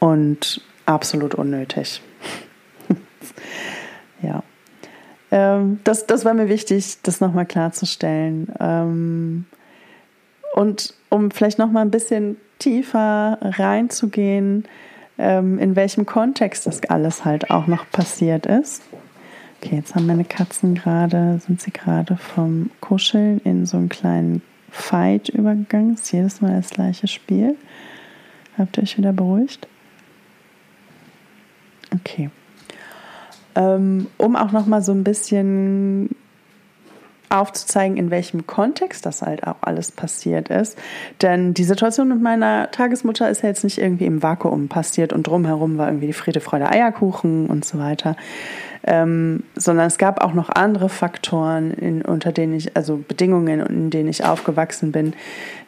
[0.00, 2.02] und absolut unnötig.
[4.22, 4.42] ja.
[5.32, 8.52] Ähm, das, das war mir wichtig, das nochmal klarzustellen.
[8.60, 9.46] Ähm,
[10.54, 14.66] und um vielleicht nochmal ein bisschen tiefer reinzugehen,
[15.18, 18.82] ähm, in welchem Kontext das alles halt auch noch passiert ist.
[19.60, 24.42] Okay, jetzt haben meine Katzen gerade, sind sie gerade vom Kuscheln in so einen kleinen
[24.70, 25.94] Fight übergegangen.
[25.94, 27.56] Ist jedes Mal das gleiche Spiel.
[28.58, 29.66] Habt ihr euch wieder beruhigt?
[31.94, 32.30] Okay.
[33.54, 36.10] Ähm, um auch noch mal so ein bisschen
[37.32, 40.78] aufzuzeigen, in welchem Kontext das halt auch alles passiert ist.
[41.22, 45.26] Denn die Situation mit meiner Tagesmutter ist ja jetzt nicht irgendwie im Vakuum passiert und
[45.26, 48.16] drumherum war irgendwie die Friede, Freude, Eierkuchen und so weiter.
[48.84, 53.90] Ähm, sondern es gab auch noch andere Faktoren, in, unter denen ich, also Bedingungen, in
[53.90, 55.14] denen ich aufgewachsen bin,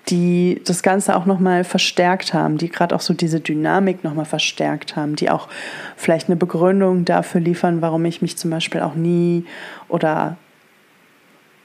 [0.08, 4.96] die das Ganze auch nochmal verstärkt haben, die gerade auch so diese Dynamik nochmal verstärkt
[4.96, 5.48] haben, die auch
[5.96, 9.46] vielleicht eine Begründung dafür liefern, warum ich mich zum Beispiel auch nie
[9.88, 10.36] oder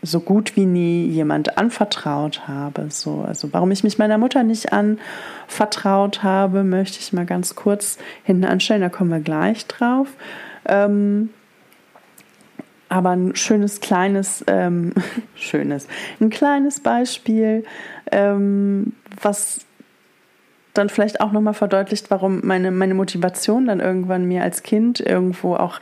[0.02, 2.88] so gut wie nie jemand anvertraut habe.
[2.90, 7.98] So, also warum ich mich meiner Mutter nicht anvertraut habe, möchte ich mal ganz kurz
[8.24, 10.08] hinten anstellen, da kommen wir gleich drauf.
[10.66, 11.30] Ähm,
[12.88, 14.94] aber ein schönes kleines, ähm,
[15.36, 15.88] schönes,
[16.20, 17.64] ein kleines Beispiel,
[18.12, 19.66] ähm, was
[20.74, 25.56] dann vielleicht auch nochmal verdeutlicht, warum meine, meine Motivation dann irgendwann mir als Kind irgendwo
[25.56, 25.80] auch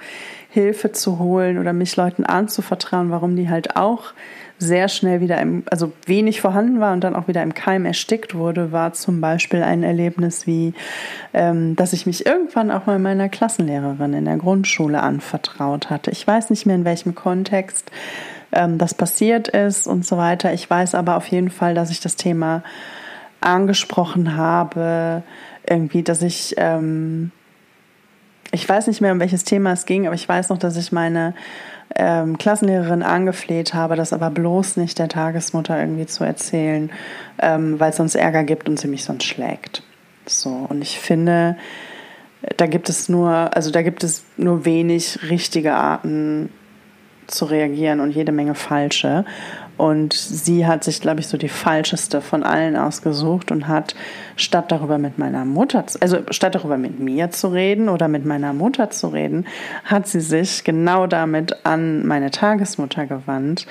[0.57, 4.13] Hilfe zu holen oder mich Leuten anzuvertrauen, warum die halt auch
[4.57, 8.33] sehr schnell wieder im, also wenig vorhanden war und dann auch wieder im Keim erstickt
[8.33, 10.73] wurde, war zum Beispiel ein Erlebnis wie,
[11.35, 16.09] ähm, dass ich mich irgendwann auch mal meiner Klassenlehrerin in der Grundschule anvertraut hatte.
[16.09, 17.91] Ich weiß nicht mehr in welchem Kontext
[18.51, 20.51] ähm, das passiert ist und so weiter.
[20.53, 22.63] Ich weiß aber auf jeden Fall, dass ich das Thema
[23.41, 25.21] angesprochen habe,
[25.69, 27.31] irgendwie, dass ich ähm,
[28.51, 30.91] ich weiß nicht mehr, um welches Thema es ging, aber ich weiß noch, dass ich
[30.91, 31.33] meine
[31.95, 36.91] ähm, Klassenlehrerin angefleht habe, das aber bloß nicht der Tagesmutter irgendwie zu erzählen,
[37.39, 39.83] ähm, weil es sonst Ärger gibt und sie mich sonst schlägt.
[40.25, 41.57] So, und ich finde,
[42.57, 46.49] da gibt es nur, also da gibt es nur wenig richtige Arten
[47.27, 49.25] zu reagieren und jede Menge falsche.
[49.77, 53.95] Und sie hat sich, glaube ich, so die falscheste von allen ausgesucht und hat,
[54.35, 58.53] statt darüber mit meiner Mutter, also statt darüber mit mir zu reden oder mit meiner
[58.53, 59.45] Mutter zu reden,
[59.83, 63.67] hat sie sich genau damit an meine Tagesmutter gewandt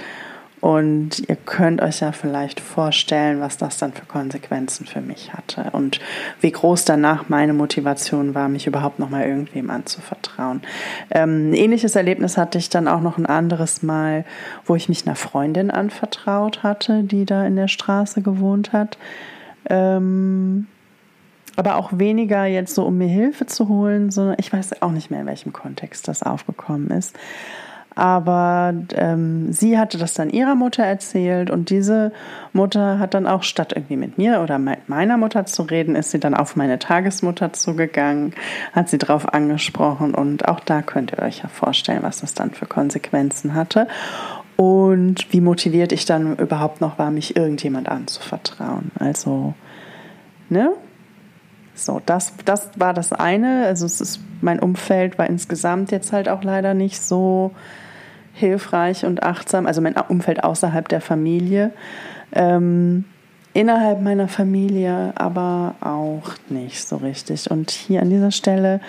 [0.60, 5.68] und ihr könnt euch ja vielleicht vorstellen, was das dann für Konsequenzen für mich hatte
[5.72, 6.00] und
[6.40, 10.62] wie groß danach meine Motivation war, mich überhaupt noch mal irgendwem anzuvertrauen.
[11.10, 14.24] Ähm, ähnliches Erlebnis hatte ich dann auch noch ein anderes Mal,
[14.64, 18.96] wo ich mich einer Freundin anvertraut hatte, die da in der Straße gewohnt hat.
[19.68, 20.66] Ähm,
[21.56, 25.10] aber auch weniger jetzt so, um mir Hilfe zu holen, sondern ich weiß auch nicht
[25.10, 27.16] mehr, in welchem Kontext das aufgekommen ist.
[27.96, 32.12] Aber ähm, sie hatte das dann ihrer Mutter erzählt und diese
[32.52, 36.10] Mutter hat dann auch statt irgendwie mit mir oder mit meiner Mutter zu reden, ist
[36.10, 38.34] sie dann auf meine Tagesmutter zugegangen,
[38.74, 42.50] hat sie drauf angesprochen und auch da könnt ihr euch ja vorstellen, was das dann
[42.50, 43.88] für Konsequenzen hatte
[44.56, 48.90] und wie motiviert ich dann überhaupt noch war, mich irgendjemand anzuvertrauen.
[48.98, 49.54] Also,
[50.50, 50.72] ne?
[51.74, 53.66] So, das, das war das eine.
[53.66, 57.52] Also es ist, mein Umfeld war insgesamt jetzt halt auch leider nicht so
[58.36, 61.72] hilfreich und achtsam, also mein Umfeld außerhalb der Familie.
[62.32, 63.04] Ähm,
[63.54, 67.50] innerhalb meiner Familie aber auch nicht so richtig.
[67.50, 68.80] Und hier an dieser Stelle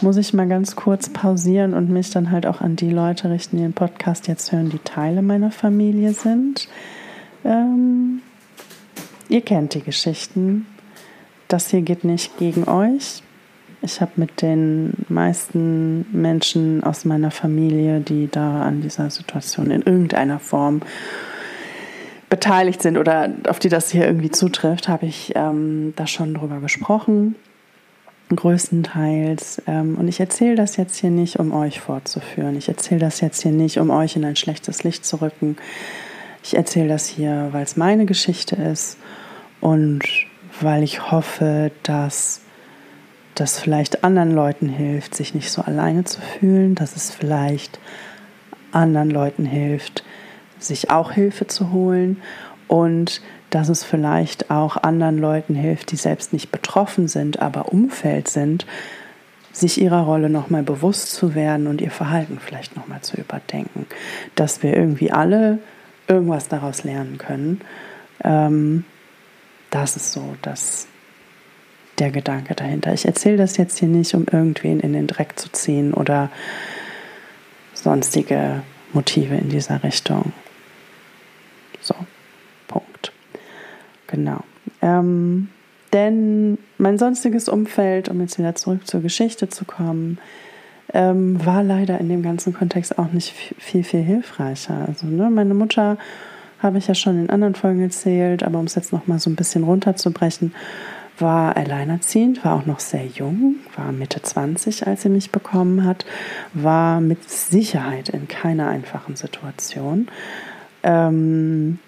[0.00, 3.58] muss ich mal ganz kurz pausieren und mich dann halt auch an die Leute richten,
[3.58, 6.68] die den Podcast jetzt hören, die Teile meiner Familie sind.
[7.44, 8.22] Ähm,
[9.28, 10.66] ihr kennt die Geschichten.
[11.48, 13.22] Das hier geht nicht gegen euch.
[13.80, 19.82] Ich habe mit den meisten Menschen aus meiner Familie, die da an dieser Situation in
[19.82, 20.82] irgendeiner Form
[22.28, 26.60] beteiligt sind oder auf die das hier irgendwie zutrifft, habe ich ähm, da schon drüber
[26.60, 27.36] gesprochen,
[28.34, 29.62] größtenteils.
[29.66, 32.56] Ähm, und ich erzähle das jetzt hier nicht, um euch vorzuführen.
[32.56, 35.56] Ich erzähle das jetzt hier nicht, um euch in ein schlechtes Licht zu rücken.
[36.42, 38.98] Ich erzähle das hier, weil es meine Geschichte ist
[39.60, 40.02] und
[40.60, 42.42] weil ich hoffe, dass
[43.40, 47.78] das vielleicht anderen Leuten hilft, sich nicht so alleine zu fühlen, dass es vielleicht
[48.72, 50.04] anderen Leuten hilft,
[50.58, 52.20] sich auch Hilfe zu holen
[52.66, 58.28] und dass es vielleicht auch anderen Leuten hilft, die selbst nicht betroffen sind, aber Umfeld
[58.28, 58.66] sind,
[59.52, 63.86] sich ihrer Rolle nochmal bewusst zu werden und ihr Verhalten vielleicht nochmal zu überdenken.
[64.34, 65.58] Dass wir irgendwie alle
[66.06, 67.60] irgendwas daraus lernen können.
[68.22, 68.84] Ähm,
[69.70, 70.86] das ist so das,
[71.98, 72.92] der Gedanke dahinter.
[72.92, 76.30] Ich erzähle das jetzt hier nicht, um irgendwen in den Dreck zu ziehen oder
[77.74, 80.32] sonstige Motive in dieser Richtung.
[81.80, 81.94] So,
[82.66, 83.12] Punkt.
[84.06, 84.40] Genau.
[84.82, 85.48] Ähm,
[85.92, 90.18] denn mein sonstiges Umfeld, um jetzt wieder zurück zur Geschichte zu kommen,
[90.92, 94.84] ähm, war leider in dem ganzen Kontext auch nicht viel, viel hilfreicher.
[94.86, 95.98] Also ne, meine Mutter
[96.60, 99.36] habe ich ja schon in anderen Folgen erzählt, aber um es jetzt nochmal so ein
[99.36, 100.52] bisschen runterzubrechen,
[101.20, 106.04] war alleinerziehend, war auch noch sehr jung, war Mitte 20, als sie mich bekommen hat,
[106.54, 110.08] war mit Sicherheit in keiner einfachen Situation.
[110.82, 111.78] Ähm,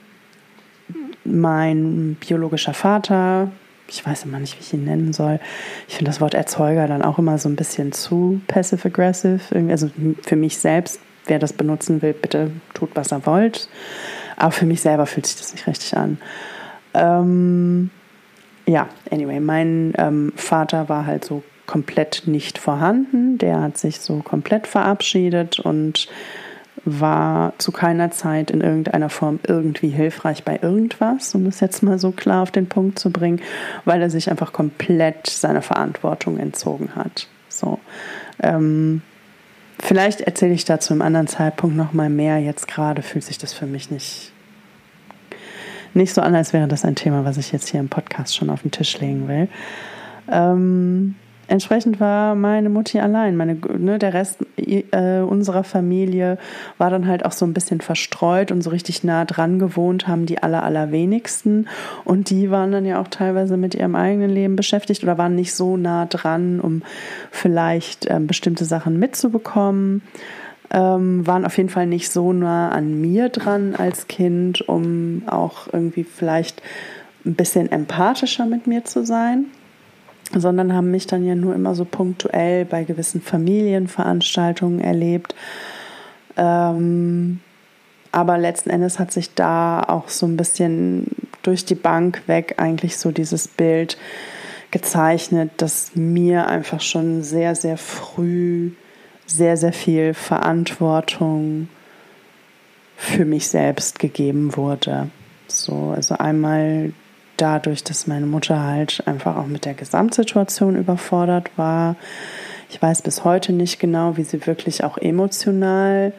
[1.24, 3.50] mein biologischer Vater,
[3.88, 5.40] ich weiß immer nicht, wie ich ihn nennen soll.
[5.88, 9.40] Ich finde das Wort Erzeuger dann auch immer so ein bisschen zu passive-aggressive.
[9.68, 9.90] Also
[10.22, 13.68] für mich selbst, wer das benutzen will, bitte tut, was er wollt.
[14.36, 16.18] Aber für mich selber fühlt sich das nicht richtig an.
[16.94, 17.90] Ähm,
[18.70, 23.36] ja, anyway, mein ähm, Vater war halt so komplett nicht vorhanden.
[23.36, 26.08] Der hat sich so komplett verabschiedet und
[26.84, 31.98] war zu keiner Zeit in irgendeiner Form irgendwie hilfreich bei irgendwas, um es jetzt mal
[31.98, 33.40] so klar auf den Punkt zu bringen,
[33.84, 37.26] weil er sich einfach komplett seiner Verantwortung entzogen hat.
[37.48, 37.80] So.
[38.40, 39.02] Ähm,
[39.80, 42.38] vielleicht erzähle ich dazu im anderen Zeitpunkt noch mal mehr.
[42.38, 44.32] Jetzt gerade fühlt sich das für mich nicht
[45.94, 48.50] nicht so an, als wäre das ein Thema, was ich jetzt hier im Podcast schon
[48.50, 49.48] auf den Tisch legen will.
[50.30, 51.16] Ähm,
[51.48, 53.36] entsprechend war meine Mutti allein.
[53.36, 56.38] Meine, ne, der Rest äh, unserer Familie
[56.78, 60.26] war dann halt auch so ein bisschen verstreut und so richtig nah dran gewohnt haben
[60.26, 61.68] die aller, allerwenigsten.
[62.04, 65.54] Und die waren dann ja auch teilweise mit ihrem eigenen Leben beschäftigt oder waren nicht
[65.54, 66.82] so nah dran, um
[67.30, 70.02] vielleicht ähm, bestimmte Sachen mitzubekommen
[70.70, 75.72] ähm, waren auf jeden Fall nicht so nah an mir dran als Kind, um auch
[75.72, 76.62] irgendwie vielleicht
[77.24, 79.46] ein bisschen empathischer mit mir zu sein,
[80.34, 85.34] sondern haben mich dann ja nur immer so punktuell bei gewissen Familienveranstaltungen erlebt.
[86.36, 87.40] Ähm,
[88.12, 91.06] aber letzten Endes hat sich da auch so ein bisschen
[91.42, 93.98] durch die Bank weg eigentlich so dieses Bild
[94.70, 98.70] gezeichnet, dass mir einfach schon sehr, sehr früh
[99.30, 101.68] sehr, sehr viel Verantwortung
[102.96, 105.08] für mich selbst gegeben wurde.
[105.46, 106.92] So, also einmal
[107.36, 111.96] dadurch, dass meine Mutter halt einfach auch mit der Gesamtsituation überfordert war.
[112.68, 116.12] Ich weiß bis heute nicht genau, wie sie wirklich auch emotional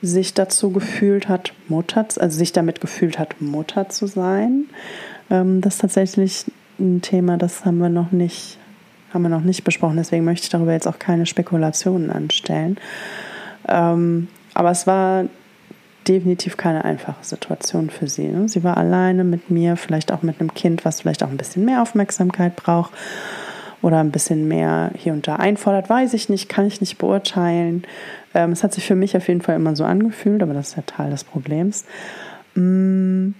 [0.00, 4.66] sich dazu gefühlt hat, Mutter, also sich damit gefühlt hat, Mutter zu sein.
[5.28, 6.44] Ähm, das ist tatsächlich
[6.78, 8.57] ein Thema, das haben wir noch nicht
[9.12, 12.78] haben wir noch nicht besprochen, deswegen möchte ich darüber jetzt auch keine Spekulationen anstellen.
[13.68, 15.24] Ähm, aber es war
[16.08, 18.28] definitiv keine einfache Situation für sie.
[18.28, 18.48] Ne?
[18.48, 21.64] Sie war alleine mit mir, vielleicht auch mit einem Kind, was vielleicht auch ein bisschen
[21.64, 22.92] mehr Aufmerksamkeit braucht
[23.82, 27.84] oder ein bisschen mehr hier und da einfordert, weiß ich nicht, kann ich nicht beurteilen.
[28.34, 30.76] Ähm, es hat sich für mich auf jeden Fall immer so angefühlt, aber das ist
[30.76, 31.84] ja Teil des Problems.
[32.54, 33.30] Mm.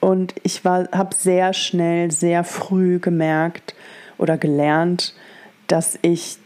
[0.00, 3.76] Und ich habe sehr schnell, sehr früh gemerkt,
[4.18, 5.14] oder gelernt,
[5.66, 6.38] dass ich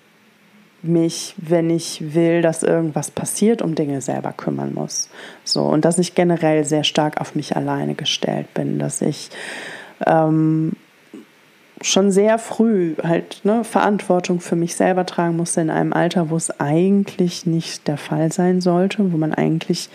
[0.83, 5.09] mich, wenn ich will, dass irgendwas passiert, um Dinge selber kümmern muss.
[5.45, 9.31] So und dass ich generell sehr stark auf mich alleine gestellt bin, dass ich
[10.07, 10.73] ähm,
[11.81, 16.37] schon sehr früh halt ne, Verantwortung für mich selber tragen musste in einem Alter, wo
[16.37, 19.91] es eigentlich nicht der Fall sein sollte, wo man eigentlich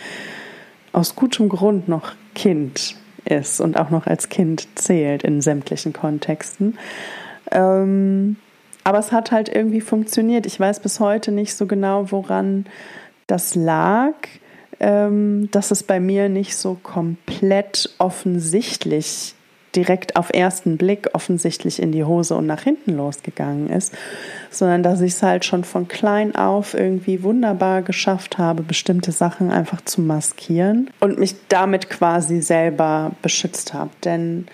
[0.94, 6.78] aus gutem Grund noch Kind ist und auch noch als Kind zählt in sämtlichen Kontexten.
[7.52, 8.38] Ähm,
[8.84, 10.46] aber es hat halt irgendwie funktioniert.
[10.46, 12.66] Ich weiß bis heute nicht so genau, woran
[13.28, 14.14] das lag,
[14.80, 19.36] ähm, dass es bei mir nicht so komplett offensichtlich
[19.76, 23.94] direkt auf ersten Blick offensichtlich in die Hose und nach hinten losgegangen ist,
[24.50, 29.50] sondern dass ich es halt schon von klein auf irgendwie wunderbar geschafft habe, bestimmte Sachen
[29.50, 33.92] einfach zu maskieren und mich damit quasi selber beschützt habe.
[34.04, 34.48] Denn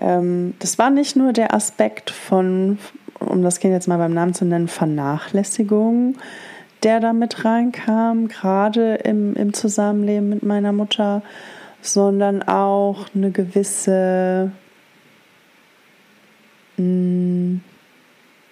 [0.00, 2.78] das war nicht nur der Aspekt von,
[3.18, 6.16] um das Kind jetzt mal beim Namen zu nennen, Vernachlässigung,
[6.82, 11.22] der da mit reinkam, gerade im, im Zusammenleben mit meiner Mutter,
[11.80, 14.52] sondern auch eine gewisse,
[16.76, 17.60] mh, hm,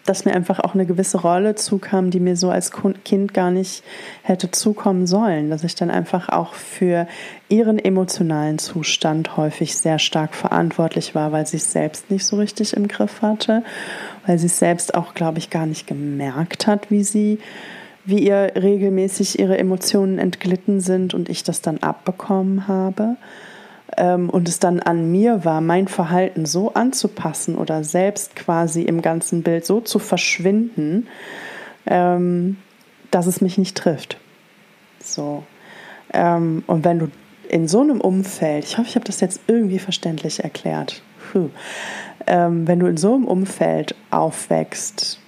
[0.07, 2.71] dass mir einfach auch eine gewisse Rolle zukam, die mir so als
[3.05, 3.83] Kind gar nicht
[4.23, 7.07] hätte zukommen sollen, dass ich dann einfach auch für
[7.49, 12.75] ihren emotionalen Zustand häufig sehr stark verantwortlich war, weil sie es selbst nicht so richtig
[12.75, 13.63] im Griff hatte,
[14.27, 17.39] weil sie es selbst auch, glaube ich, gar nicht gemerkt hat, wie sie
[18.09, 23.17] wie ihr regelmäßig ihre Emotionen entglitten sind und ich das dann abbekommen habe
[23.97, 29.43] und es dann an mir war, mein Verhalten so anzupassen oder selbst quasi im ganzen
[29.43, 31.07] Bild so zu verschwinden,
[31.87, 32.57] ähm,
[33.11, 34.19] dass es mich nicht trifft.
[34.99, 35.45] So.
[36.13, 37.09] Ähm, und wenn du
[37.49, 41.51] in so einem Umfeld, ich hoffe, ich habe das jetzt irgendwie verständlich erklärt, Puh.
[42.27, 45.19] Ähm, wenn du in so einem Umfeld aufwächst,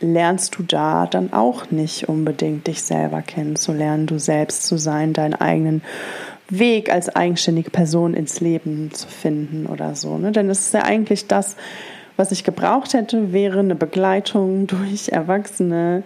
[0.00, 5.34] lernst du da dann auch nicht unbedingt dich selber kennenzulernen, du selbst zu sein, deinen
[5.34, 5.82] eigenen
[6.48, 10.18] Weg als eigenständige Person ins Leben zu finden oder so.
[10.18, 10.32] Ne?
[10.32, 11.56] Denn es ist ja eigentlich das,
[12.16, 16.02] was ich gebraucht hätte, wäre eine Begleitung durch Erwachsene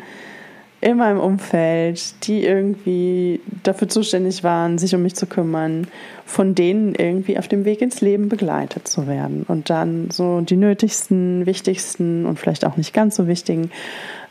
[0.81, 5.89] in meinem Umfeld, die irgendwie dafür zuständig waren, sich um mich zu kümmern,
[6.25, 10.57] von denen irgendwie auf dem Weg ins Leben begleitet zu werden und dann so die
[10.57, 13.71] nötigsten, wichtigsten und vielleicht auch nicht ganz so wichtigen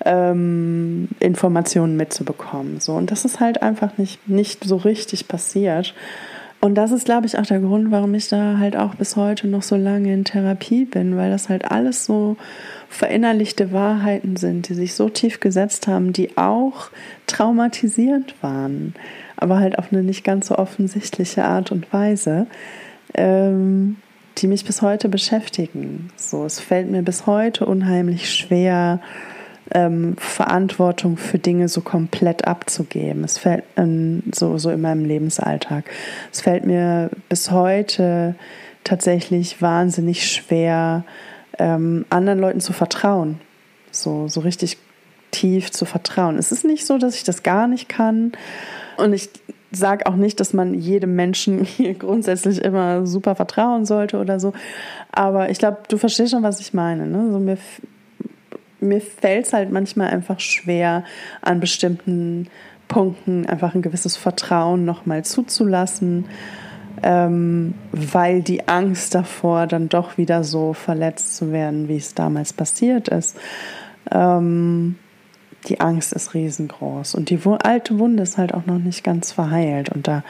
[0.05, 2.79] ähm, Informationen mitzubekommen.
[2.79, 5.93] So und das ist halt einfach nicht nicht so richtig passiert.
[6.59, 9.47] Und das ist, glaube ich, auch der Grund, warum ich da halt auch bis heute
[9.47, 12.35] noch so lange in Therapie bin, weil das halt alles so
[12.89, 16.89] verinnerlichte Wahrheiten sind, die sich so tief gesetzt haben, die auch
[17.27, 18.93] traumatisierend waren,
[19.35, 22.47] aber halt auf eine nicht ganz so offensichtliche Art und Weise,
[23.13, 23.97] ähm,
[24.37, 26.09] die mich bis heute beschäftigen.
[26.15, 29.01] So, es fällt mir bis heute unheimlich schwer,
[29.73, 33.23] ähm, Verantwortung für Dinge so komplett abzugeben.
[33.23, 35.85] Es fällt ähm, so, so in meinem Lebensalltag.
[36.31, 38.35] Es fällt mir bis heute
[38.83, 41.03] tatsächlich wahnsinnig schwer,
[41.59, 43.39] ähm, anderen Leuten zu vertrauen.
[43.91, 44.77] So, so richtig
[45.31, 46.37] tief zu vertrauen.
[46.37, 48.31] Es ist nicht so, dass ich das gar nicht kann.
[48.97, 49.29] Und ich
[49.71, 54.53] sage auch nicht, dass man jedem Menschen hier grundsätzlich immer super vertrauen sollte oder so.
[55.11, 57.07] Aber ich glaube, du verstehst schon, was ich meine.
[57.07, 57.31] Ne?
[57.31, 57.57] So mir
[58.79, 61.03] mir fällt es halt manchmal einfach schwer,
[61.41, 62.47] an bestimmten
[62.87, 66.25] Punkten einfach ein gewisses Vertrauen nochmal zuzulassen
[67.03, 72.53] ähm, weil die Angst davor, dann doch wieder so verletzt zu werden, wie es damals
[72.53, 73.37] passiert ist,
[74.11, 74.95] ähm,
[75.67, 77.15] die Angst ist riesengroß.
[77.15, 79.89] Und die alte Wunde ist halt auch noch nicht ganz verheilt.
[79.89, 80.23] Und da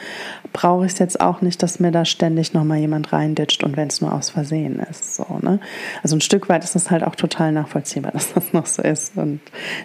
[0.52, 3.88] brauche ich es jetzt auch nicht, dass mir da ständig nochmal jemand reinditscht und wenn
[3.88, 5.16] es nur aus Versehen ist.
[5.16, 5.60] So, ne?
[6.02, 9.16] Also ein Stück weit ist es halt auch total nachvollziehbar, dass das noch so ist
[9.16, 9.40] und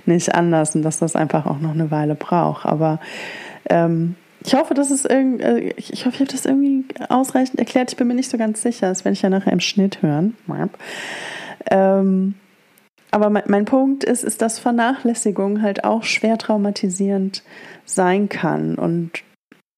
[0.06, 2.66] nicht anders und dass das einfach auch noch eine Weile braucht.
[2.66, 3.00] Aber
[3.70, 4.16] ähm,
[4.46, 7.92] ich hoffe, es irgendwie, äh, ich hoffe, ich habe das irgendwie ausreichend erklärt.
[7.92, 8.90] Ich bin mir nicht so ganz sicher.
[8.90, 10.36] Das werde ich ja nachher im Schnitt hören.
[11.70, 12.36] Ähm,
[13.12, 17.44] aber mein, mein Punkt ist, ist, dass Vernachlässigung halt auch schwer traumatisierend
[17.86, 19.24] sein kann und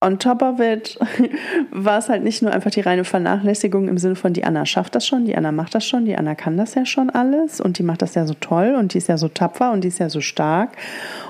[0.06, 0.98] on top of it
[1.72, 4.96] war es halt nicht nur einfach die reine Vernachlässigung im Sinne von, die Anna schafft
[4.96, 7.80] das schon, die Anna macht das schon, die Anna kann das ja schon alles und
[7.80, 10.00] die macht das ja so toll und die ist ja so tapfer und die ist
[10.00, 10.78] ja so stark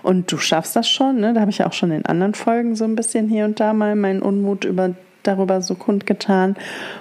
[0.03, 1.19] und du schaffst das schon.
[1.19, 1.33] Ne?
[1.33, 3.73] Da habe ich ja auch schon in anderen Folgen so ein bisschen hier und da
[3.73, 4.91] mal meinen Unmut über
[5.23, 6.55] darüber so kundgetan.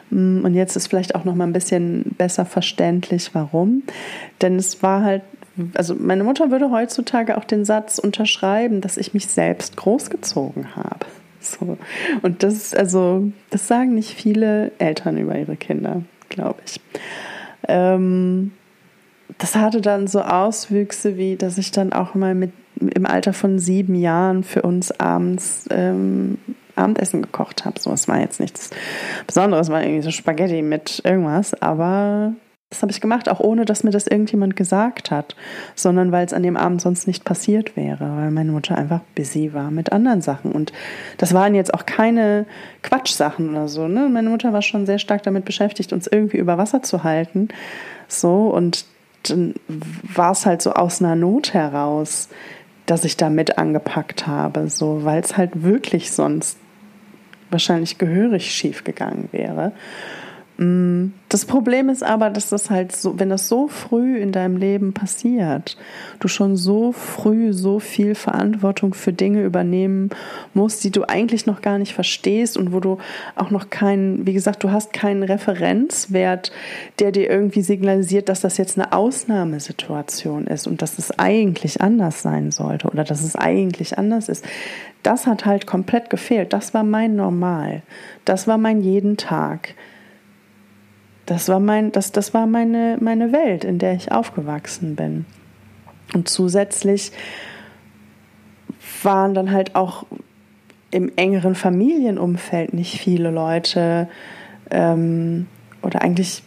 [0.09, 3.83] Mm, und jetzt ist vielleicht auch noch mal ein bisschen besser verständlich, warum.
[4.41, 5.23] Denn es war halt
[5.75, 11.07] also meine Mutter würde heutzutage auch den Satz unterschreiben, dass ich mich selbst großgezogen habe.
[11.45, 11.79] So.
[12.23, 16.81] Und das also, das sagen nicht viele Eltern über ihre Kinder, glaube ich.
[17.69, 18.53] Ähm,
[19.39, 23.59] das hatte dann so Auswüchse wie, dass ich dann auch mal mit im Alter von
[23.59, 26.39] sieben Jahren für uns abends ähm,
[26.77, 27.79] Abendessen gekocht habe.
[27.79, 28.71] So, es war jetzt nichts
[29.27, 32.35] Besonderes, war irgendwie so Spaghetti mit irgendwas, aber
[32.75, 35.37] das habe ich gemacht, auch ohne dass mir das irgendjemand gesagt hat,
[35.75, 39.53] sondern weil es an dem Abend sonst nicht passiert wäre, weil meine Mutter einfach busy
[39.53, 40.53] war mit anderen Sachen.
[40.53, 40.73] Und
[41.19, 42.47] das waren jetzt auch keine
[42.83, 43.87] Quatschsachen oder so.
[43.87, 44.09] Ne?
[44.09, 47.49] Meine Mutter war schon sehr stark damit beschäftigt, uns irgendwie über Wasser zu halten.
[48.09, 48.85] So, und
[49.29, 49.55] dann
[50.15, 52.29] war es halt so aus einer Not heraus,
[52.87, 56.59] dass ich da mit angepackt habe, so, weil es halt wirklich sonst
[57.51, 59.73] wahrscheinlich gehörig schief gegangen wäre.
[60.57, 64.93] Das Problem ist aber, dass das halt so, wenn das so früh in deinem Leben
[64.95, 65.77] passiert,
[66.21, 70.11] du schon so früh so viel Verantwortung für Dinge übernehmen
[70.53, 72.99] musst, die du eigentlich noch gar nicht verstehst und wo du
[73.35, 76.53] auch noch keinen, wie gesagt, du hast keinen Referenzwert,
[77.01, 82.23] der dir irgendwie signalisiert, dass das jetzt eine Ausnahmesituation ist und dass es eigentlich anders
[82.23, 84.45] sein sollte oder dass es eigentlich anders ist.
[85.03, 86.53] Das hat halt komplett gefehlt.
[86.53, 87.83] Das war mein Normal.
[88.25, 89.75] Das war mein jeden Tag
[91.27, 95.25] das war mein, das, das war meine, meine Welt, in der ich aufgewachsen bin.
[96.13, 97.13] Und zusätzlich
[99.03, 100.05] waren dann halt auch
[100.91, 104.09] im engeren Familienumfeld nicht viele Leute
[104.71, 105.47] ähm,
[105.83, 106.43] oder eigentlich,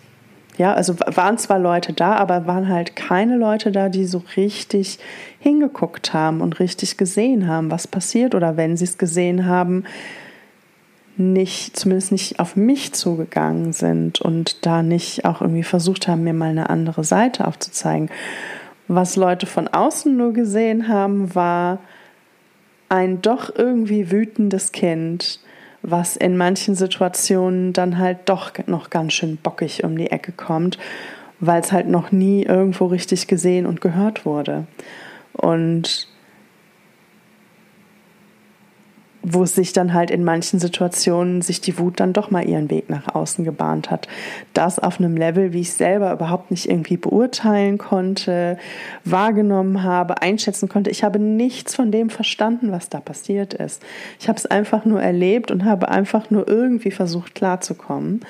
[0.57, 4.99] ja, also waren zwar Leute da, aber waren halt keine Leute da, die so richtig
[5.39, 9.84] hingeguckt haben und richtig gesehen haben, was passiert oder wenn sie es gesehen haben,
[11.20, 16.34] nicht, zumindest nicht auf mich zugegangen sind und da nicht auch irgendwie versucht haben, mir
[16.34, 18.09] mal eine andere Seite aufzuzeigen.
[18.88, 21.80] Was Leute von außen nur gesehen haben, war
[22.89, 25.39] ein doch irgendwie wütendes Kind,
[25.82, 30.78] was in manchen Situationen dann halt doch noch ganz schön bockig um die Ecke kommt,
[31.39, 34.65] weil es halt noch nie irgendwo richtig gesehen und gehört wurde.
[35.34, 36.07] Und
[39.30, 42.89] wo sich dann halt in manchen Situationen sich die Wut dann doch mal ihren Weg
[42.89, 44.07] nach außen gebahnt hat.
[44.53, 48.57] Das auf einem Level, wie ich selber überhaupt nicht irgendwie beurteilen konnte,
[49.03, 50.89] wahrgenommen habe, einschätzen konnte.
[50.89, 53.84] Ich habe nichts von dem verstanden, was da passiert ist.
[54.19, 58.21] Ich habe es einfach nur erlebt und habe einfach nur irgendwie versucht klarzukommen,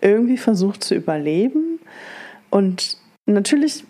[0.00, 1.80] irgendwie versucht zu überleben
[2.50, 2.98] und
[3.28, 3.82] Natürlich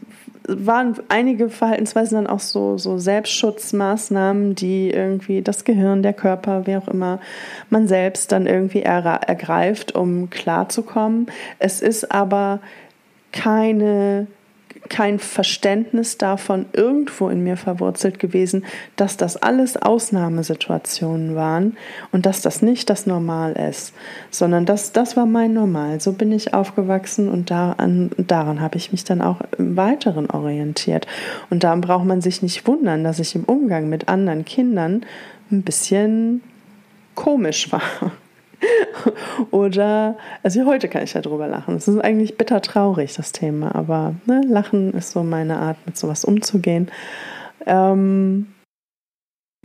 [0.49, 6.77] waren einige Verhaltensweisen dann auch so, so Selbstschutzmaßnahmen, die irgendwie das Gehirn, der Körper, wie
[6.77, 7.21] auch immer,
[7.71, 11.27] man selbst dann irgendwie ergreift, um klarzukommen.
[11.59, 12.61] Es ist aber
[13.33, 14.27] keine
[14.89, 18.65] kein Verständnis davon irgendwo in mir verwurzelt gewesen,
[18.97, 21.77] dass das alles Ausnahmesituationen waren
[22.13, 23.93] und dass das nicht das Normal ist,
[24.31, 26.01] sondern das, das war mein Normal.
[26.01, 31.07] So bin ich aufgewachsen und daran, daran habe ich mich dann auch im Weiteren orientiert.
[31.51, 35.05] Und darum braucht man sich nicht wundern, dass ich im Umgang mit anderen Kindern
[35.51, 36.43] ein bisschen
[37.15, 37.83] komisch war.
[39.51, 41.77] Oder, also heute kann ich ja drüber lachen.
[41.77, 45.97] Es ist eigentlich bitter traurig, das Thema, aber ne, Lachen ist so meine Art, mit
[45.97, 46.91] sowas umzugehen.
[47.67, 48.49] Ähm,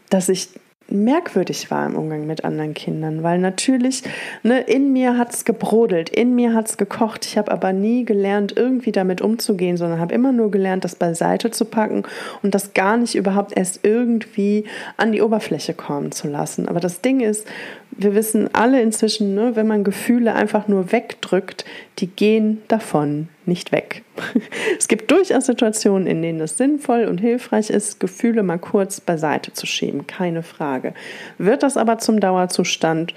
[0.10, 0.50] dass ich
[0.90, 4.04] merkwürdig war im Umgang mit anderen Kindern, weil natürlich
[4.44, 7.26] ne, in mir hat es gebrodelt, in mir hat es gekocht.
[7.26, 11.52] Ich habe aber nie gelernt, irgendwie damit umzugehen, sondern habe immer nur gelernt, das beiseite
[11.52, 12.04] zu packen
[12.44, 14.66] und das gar nicht überhaupt erst irgendwie
[14.98, 16.68] an die Oberfläche kommen zu lassen.
[16.68, 17.48] Aber das Ding ist,
[17.92, 21.66] wir wissen alle inzwischen, ne, wenn man Gefühle einfach nur wegdrückt,
[22.00, 24.04] die gehen davon nicht weg.
[24.78, 29.54] Es gibt durchaus Situationen, in denen es sinnvoll und hilfreich ist, Gefühle mal kurz beiseite
[29.54, 30.94] zu schieben, keine Frage.
[31.38, 33.14] Wird das aber zum Dauerzustand,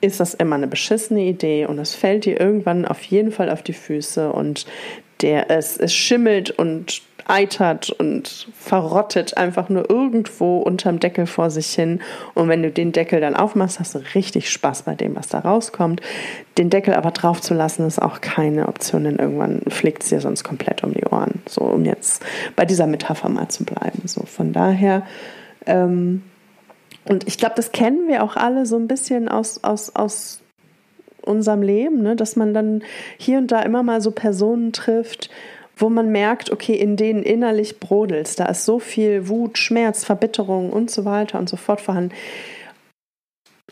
[0.00, 3.62] ist das immer eine beschissene Idee und es fällt dir irgendwann auf jeden Fall auf
[3.62, 4.66] die Füße und
[5.22, 11.68] der, es, es schimmelt und eitert und verrottet einfach nur irgendwo unterm Deckel vor sich
[11.68, 12.00] hin.
[12.34, 15.40] Und wenn du den Deckel dann aufmachst, hast du richtig Spaß bei dem, was da
[15.40, 16.00] rauskommt.
[16.58, 20.20] Den Deckel aber drauf zu lassen, ist auch keine Option, denn irgendwann fliegt es dir
[20.20, 21.42] sonst komplett um die Ohren.
[21.46, 22.24] So, um jetzt
[22.56, 24.02] bei dieser Metapher mal zu bleiben.
[24.06, 25.02] So, von daher,
[25.66, 26.22] ähm,
[27.04, 30.40] und ich glaube, das kennen wir auch alle so ein bisschen aus, aus, aus
[31.22, 32.16] unserem Leben, ne?
[32.16, 32.82] dass man dann
[33.16, 35.30] hier und da immer mal so Personen trifft,
[35.76, 40.70] wo man merkt, okay, in denen innerlich brodelst, da ist so viel Wut, Schmerz, Verbitterung
[40.70, 42.14] und so weiter und so fort vorhanden.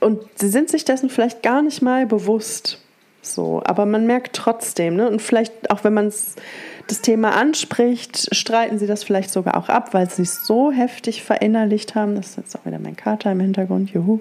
[0.00, 2.80] Und sie sind sich dessen vielleicht gar nicht mal bewusst.
[3.22, 5.08] So, aber man merkt trotzdem, ne?
[5.08, 9.92] Und vielleicht auch wenn man das Thema anspricht, streiten sie das vielleicht sogar auch ab,
[9.92, 12.14] weil sie es so heftig verinnerlicht haben.
[12.16, 14.20] Das ist jetzt auch wieder mein Kater im Hintergrund, juhu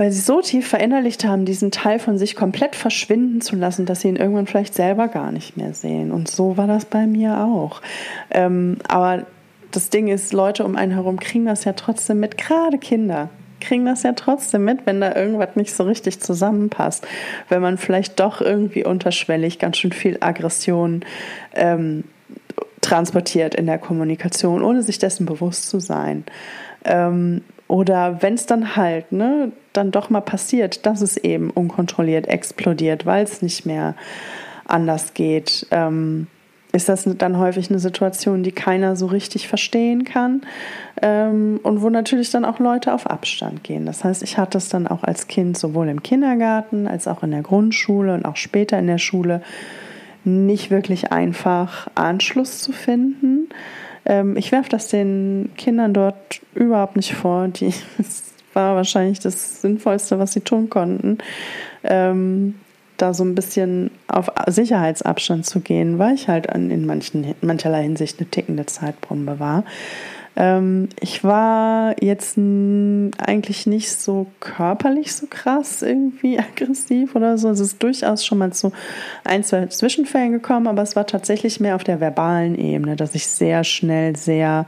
[0.00, 4.00] weil sie so tief verinnerlicht haben, diesen Teil von sich komplett verschwinden zu lassen, dass
[4.00, 6.10] sie ihn irgendwann vielleicht selber gar nicht mehr sehen.
[6.10, 7.82] Und so war das bei mir auch.
[8.30, 9.26] Ähm, aber
[9.72, 13.28] das Ding ist, Leute um einen herum kriegen das ja trotzdem mit, gerade Kinder
[13.60, 17.06] kriegen das ja trotzdem mit, wenn da irgendwas nicht so richtig zusammenpasst.
[17.50, 21.04] Wenn man vielleicht doch irgendwie unterschwellig ganz schön viel Aggression
[21.52, 22.04] ähm,
[22.80, 26.24] transportiert in der Kommunikation, ohne sich dessen bewusst zu sein.
[26.86, 32.26] Ähm, oder wenn es dann halt, ne, dann doch mal passiert, dass es eben unkontrolliert
[32.26, 33.94] explodiert, weil es nicht mehr
[34.66, 36.26] anders geht, ähm,
[36.72, 40.42] ist das dann häufig eine Situation, die keiner so richtig verstehen kann
[41.00, 43.86] ähm, und wo natürlich dann auch Leute auf Abstand gehen.
[43.86, 47.30] Das heißt, ich hatte es dann auch als Kind sowohl im Kindergarten als auch in
[47.30, 49.42] der Grundschule und auch später in der Schule
[50.24, 53.48] nicht wirklich einfach Anschluss zu finden.
[54.10, 57.46] Ähm, ich werfe das den Kindern dort überhaupt nicht vor.
[57.46, 61.18] Die, das war wahrscheinlich das Sinnvollste, was sie tun konnten.
[61.84, 62.56] Ähm,
[62.96, 68.18] da so ein bisschen auf Sicherheitsabstand zu gehen, weil ich halt in manchen, mancherlei Hinsicht
[68.18, 69.64] eine tickende Zeitbombe war.
[70.36, 77.50] Ähm, ich war jetzt eigentlich nicht so körperlich so krass irgendwie aggressiv oder so.
[77.50, 78.72] Es ist durchaus schon mal zu
[79.24, 83.26] ein, zwei Zwischenfällen gekommen, aber es war tatsächlich mehr auf der verbalen Ebene, dass ich
[83.26, 84.66] sehr schnell sehr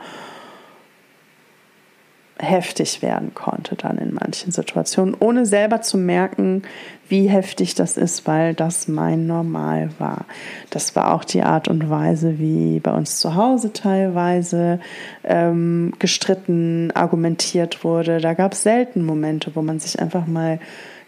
[2.43, 6.63] heftig werden konnte dann in manchen Situationen, ohne selber zu merken,
[7.09, 10.25] wie heftig das ist, weil das mein Normal war.
[10.71, 14.81] Das war auch die Art und Weise, wie bei uns zu Hause teilweise
[15.25, 18.21] ähm, gestritten, argumentiert wurde.
[18.21, 20.59] Da gab es selten Momente, wo man sich einfach mal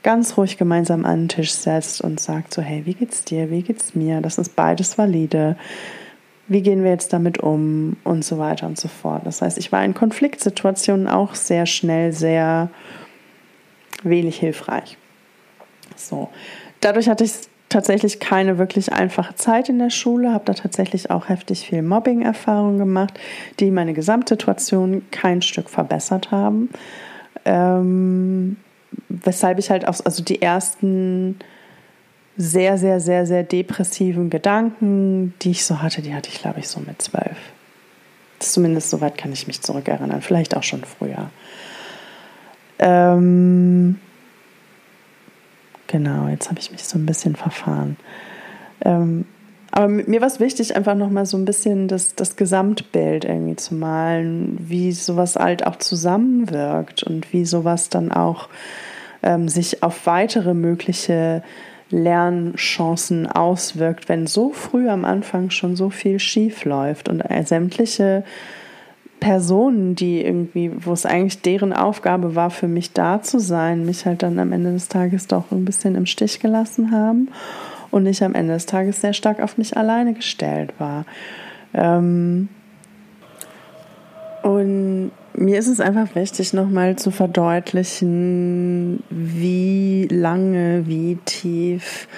[0.02, 3.62] ganz ruhig gemeinsam an den Tisch setzt und sagt so, hey, wie geht's dir, wie
[3.62, 4.20] geht's mir?
[4.20, 5.56] Das ist beides valide
[6.46, 9.22] wie gehen wir jetzt damit um und so weiter und so fort.
[9.24, 12.68] Das heißt, ich war in Konfliktsituationen auch sehr schnell sehr
[14.02, 14.98] wenig hilfreich.
[15.96, 16.28] So,
[16.80, 17.32] dadurch hatte ich
[17.68, 22.78] tatsächlich keine wirklich einfache Zeit in der Schule, habe da tatsächlich auch heftig viel Mobbing-Erfahrung
[22.78, 23.18] gemacht,
[23.58, 26.70] die meine Gesamtsituation kein Stück verbessert haben.
[27.44, 28.56] Ähm,
[29.08, 31.38] weshalb ich halt auch, also die ersten
[32.36, 36.68] sehr, sehr, sehr, sehr depressiven Gedanken, die ich so hatte, die hatte ich, glaube ich,
[36.68, 37.36] so mit zwölf.
[38.40, 41.30] Zumindest soweit kann ich mich zurückerinnern, vielleicht auch schon früher.
[42.78, 43.98] Ähm,
[45.86, 47.96] genau, jetzt habe ich mich so ein bisschen verfahren.
[48.84, 49.24] Ähm,
[49.70, 53.74] aber mir war es wichtig, einfach nochmal so ein bisschen das, das Gesamtbild irgendwie zu
[53.74, 58.48] malen, wie sowas halt auch zusammenwirkt und wie sowas dann auch
[59.24, 61.42] ähm, sich auf weitere mögliche
[61.94, 68.24] Lernchancen auswirkt, wenn so früh am Anfang schon so viel schief läuft und sämtliche
[69.20, 74.04] Personen, die irgendwie, wo es eigentlich deren Aufgabe war, für mich da zu sein, mich
[74.04, 77.28] halt dann am Ende des Tages doch ein bisschen im Stich gelassen haben
[77.90, 81.06] und ich am Ende des Tages sehr stark auf mich alleine gestellt war.
[81.72, 82.48] Ähm
[84.42, 92.08] und mir ist es einfach wichtig, nochmal zu verdeutlichen, wie lange, wie tief,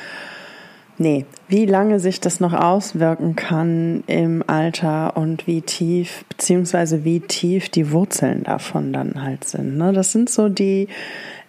[0.98, 7.20] nee, wie lange sich das noch auswirken kann im Alter und wie tief, beziehungsweise wie
[7.20, 9.76] tief die Wurzeln davon dann halt sind.
[9.76, 9.92] Ne?
[9.92, 10.88] Das sind so die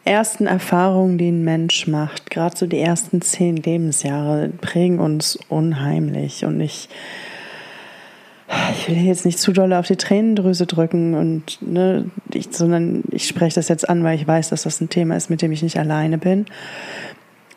[0.06, 2.30] ersten Erfahrungen, die ein Mensch macht.
[2.30, 6.88] Gerade so die ersten zehn Lebensjahre prägen uns unheimlich und ich
[8.72, 13.28] ich will jetzt nicht zu doll auf die Tränendrüse drücken und ne, ich, sondern ich
[13.28, 15.64] spreche das jetzt an, weil ich weiß, dass das ein Thema ist, mit dem ich
[15.64, 16.46] nicht alleine bin.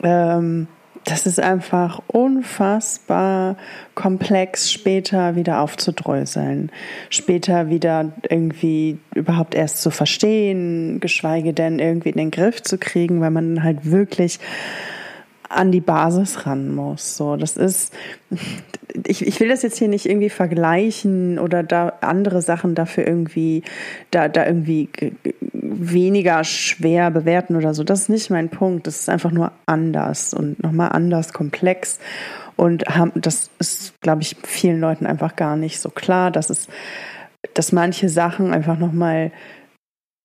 [0.03, 0.67] Ähm,
[1.05, 3.57] das ist einfach unfassbar
[3.95, 6.71] komplex später wieder aufzudröseln,
[7.09, 13.19] später wieder irgendwie überhaupt erst zu verstehen, geschweige denn irgendwie in den Griff zu kriegen,
[13.19, 14.39] weil man halt wirklich
[15.53, 17.17] an die Basis ran muss.
[17.17, 17.93] So, das ist,
[19.05, 23.63] ich, ich will das jetzt hier nicht irgendwie vergleichen oder da andere Sachen dafür irgendwie,
[24.11, 24.89] da, da irgendwie
[25.53, 27.83] weniger schwer bewerten oder so.
[27.83, 28.87] Das ist nicht mein Punkt.
[28.87, 31.99] Das ist einfach nur anders und nochmal anders komplex.
[32.55, 36.67] Und haben, das ist, glaube ich, vielen Leuten einfach gar nicht so klar, dass es,
[37.53, 39.31] dass manche Sachen einfach nochmal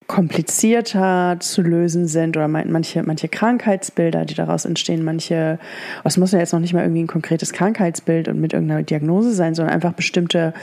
[0.07, 5.59] komplizierter zu lösen sind oder manche, manche Krankheitsbilder, die daraus entstehen, manche,
[6.05, 9.33] es muss ja jetzt noch nicht mal irgendwie ein konkretes Krankheitsbild und mit irgendeiner Diagnose
[9.33, 10.55] sein, sondern einfach bestimmte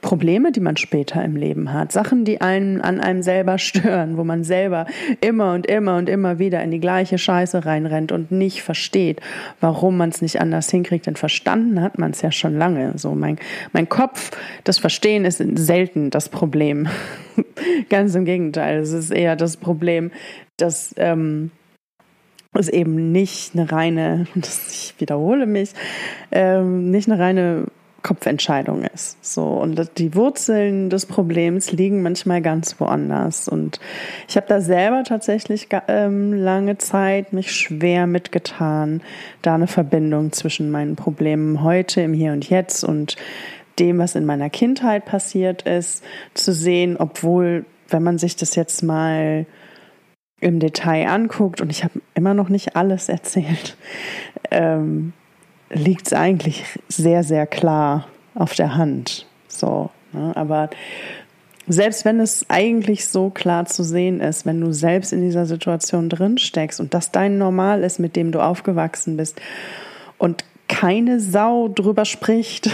[0.00, 4.24] Probleme, die man später im Leben hat, Sachen, die einen an einem selber stören, wo
[4.24, 4.86] man selber
[5.20, 9.20] immer und immer und immer wieder in die gleiche Scheiße reinrennt und nicht versteht,
[9.60, 11.06] warum man es nicht anders hinkriegt.
[11.06, 12.92] Denn verstanden hat man es ja schon lange.
[12.96, 13.38] So mein
[13.72, 14.30] mein Kopf,
[14.64, 16.88] das Verstehen ist selten das Problem.
[17.88, 20.10] Ganz im Gegenteil, es ist eher das Problem,
[20.56, 21.50] dass ähm,
[22.52, 25.72] es eben nicht eine reine, ich wiederhole mich,
[26.32, 27.66] ähm, nicht eine reine
[28.02, 29.22] Kopfentscheidung ist.
[29.24, 33.48] So und die Wurzeln des Problems liegen manchmal ganz woanders.
[33.48, 33.80] Und
[34.28, 39.02] ich habe da selber tatsächlich ähm, lange Zeit mich schwer mitgetan,
[39.42, 43.16] da eine Verbindung zwischen meinen Problemen heute im Hier und Jetzt und
[43.78, 48.82] dem, was in meiner Kindheit passiert ist, zu sehen, obwohl, wenn man sich das jetzt
[48.82, 49.46] mal
[50.40, 53.76] im Detail anguckt, und ich habe immer noch nicht alles erzählt,
[54.50, 55.12] ähm,
[55.70, 59.26] liegt es eigentlich sehr, sehr klar auf der Hand.
[59.48, 60.32] So, ne?
[60.36, 60.70] aber
[61.66, 66.08] selbst wenn es eigentlich so klar zu sehen ist, wenn du selbst in dieser Situation
[66.08, 69.40] drin steckst und das dein Normal ist, mit dem du aufgewachsen bist
[70.18, 72.70] und keine Sau drüber spricht,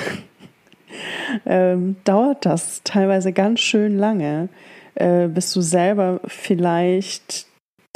[1.47, 4.49] ähm, dauert das teilweise ganz schön lange,
[4.95, 7.47] äh, bis du selber vielleicht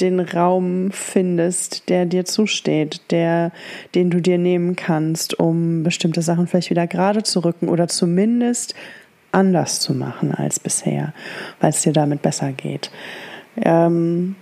[0.00, 3.52] den Raum findest, der dir zusteht, der,
[3.94, 8.74] den du dir nehmen kannst, um bestimmte Sachen vielleicht wieder gerade zu rücken oder zumindest
[9.32, 11.12] anders zu machen als bisher,
[11.60, 12.90] weil es dir damit besser geht.
[13.56, 14.36] Ähm,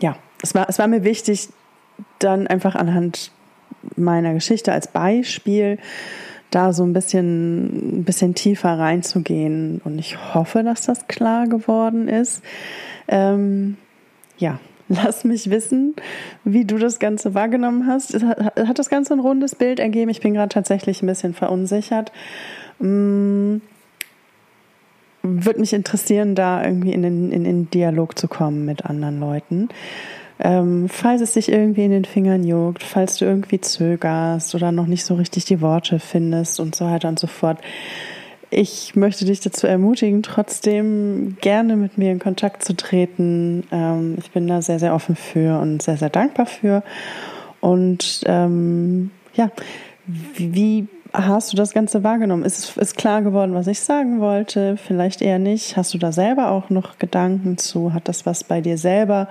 [0.00, 1.48] ja, es war, es war mir wichtig,
[2.18, 3.32] dann einfach anhand
[3.96, 5.78] meiner Geschichte als Beispiel
[6.50, 9.80] da so ein bisschen, ein bisschen tiefer reinzugehen.
[9.84, 12.42] Und ich hoffe, dass das klar geworden ist.
[13.08, 13.76] Ähm,
[14.38, 15.94] ja, lass mich wissen,
[16.44, 18.22] wie du das Ganze wahrgenommen hast.
[18.22, 20.10] Hat das Ganze ein rundes Bild ergeben?
[20.10, 22.12] Ich bin gerade tatsächlich ein bisschen verunsichert.
[22.78, 23.60] Hm,
[25.22, 29.68] Würde mich interessieren, da irgendwie in den, in den Dialog zu kommen mit anderen Leuten.
[30.42, 34.86] Ähm, falls es dich irgendwie in den Fingern juckt, falls du irgendwie zögerst oder noch
[34.86, 37.58] nicht so richtig die Worte findest und so weiter und so fort.
[38.48, 43.64] Ich möchte dich dazu ermutigen, trotzdem gerne mit mir in Kontakt zu treten.
[43.70, 46.82] Ähm, ich bin da sehr, sehr offen für und sehr, sehr dankbar für.
[47.60, 49.50] Und ähm, ja,
[50.06, 52.44] wie hast du das Ganze wahrgenommen?
[52.44, 54.76] Ist, ist klar geworden, was ich sagen wollte?
[54.78, 55.76] Vielleicht eher nicht.
[55.76, 57.92] Hast du da selber auch noch Gedanken zu?
[57.92, 59.28] Hat das was bei dir selber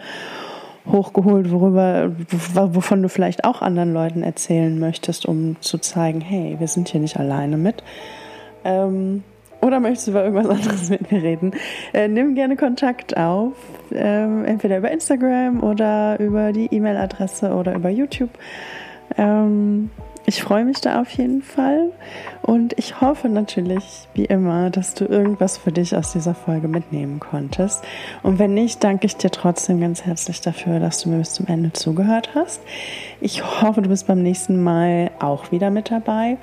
[0.92, 2.12] hochgeholt, worüber,
[2.54, 7.02] wovon du vielleicht auch anderen Leuten erzählen möchtest, um zu zeigen, hey, wir sind hier
[7.02, 7.84] nicht alleine mit.
[8.64, 9.24] Ähm,
[9.62, 11.52] oder möchtest du über irgendwas anderes mit mir reden?
[11.94, 13.54] Äh, nimm gerne Kontakt auf,
[13.92, 18.30] ähm, entweder über Instagram oder über die E-Mail-Adresse oder über YouTube.
[19.18, 19.90] Ähm,
[20.30, 21.90] ich freue mich da auf jeden Fall
[22.44, 27.20] und ich hoffe natürlich, wie immer, dass du irgendwas für dich aus dieser Folge mitnehmen
[27.20, 27.84] konntest.
[28.22, 31.48] Und wenn nicht, danke ich dir trotzdem ganz herzlich dafür, dass du mir bis zum
[31.48, 32.62] Ende zugehört hast.
[33.20, 36.38] Ich hoffe, du bist beim nächsten Mal auch wieder mit dabei.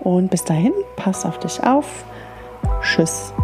[0.00, 2.06] Und bis dahin, pass auf dich auf.
[2.80, 3.34] Tschüss.